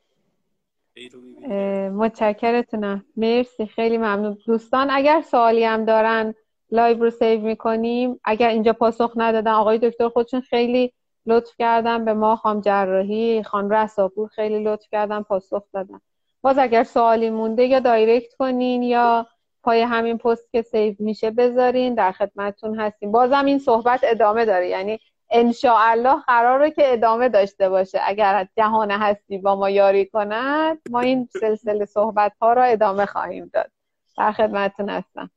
[1.91, 3.05] متشکرتونم.
[3.17, 3.65] مرسی.
[3.65, 4.37] خیلی ممنون.
[4.45, 6.33] دوستان اگر سوالی هم دارن
[6.71, 8.19] live رو save می‌کنیم.
[8.23, 10.93] اگر اینجا پاسخ ندادن آقای دکتر خودشون خیلی
[11.25, 12.05] لطف کردن.
[12.05, 16.01] به ما خام جراحی خان رساپور خیلی لطف کردن پاسخ دادن.
[16.41, 19.27] باز اگر سوالی مونده یا direct کنین یا
[19.63, 23.11] پای همین پست که save میشه بذارین در خدمتتون هستیم.
[23.11, 24.67] بازم این صحبت ادامه داره.
[24.67, 27.99] ان‌شاءالله قراره که ادامه داشته باشه.
[28.03, 33.49] اگر جهان هستی با ما یاری کند ما این سلسله صحبت ها را ادامه خواهیم
[33.53, 33.71] داد.
[34.17, 35.29] در خدمتتون هستم.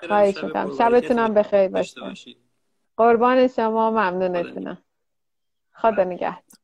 [0.00, 0.76] خواهش می‌کنم.
[0.78, 1.68] شبتونم بخیر.
[1.68, 2.00] باشه
[2.96, 4.78] قربان شما ممنونتونم.
[5.72, 6.59] خدا نگهدار.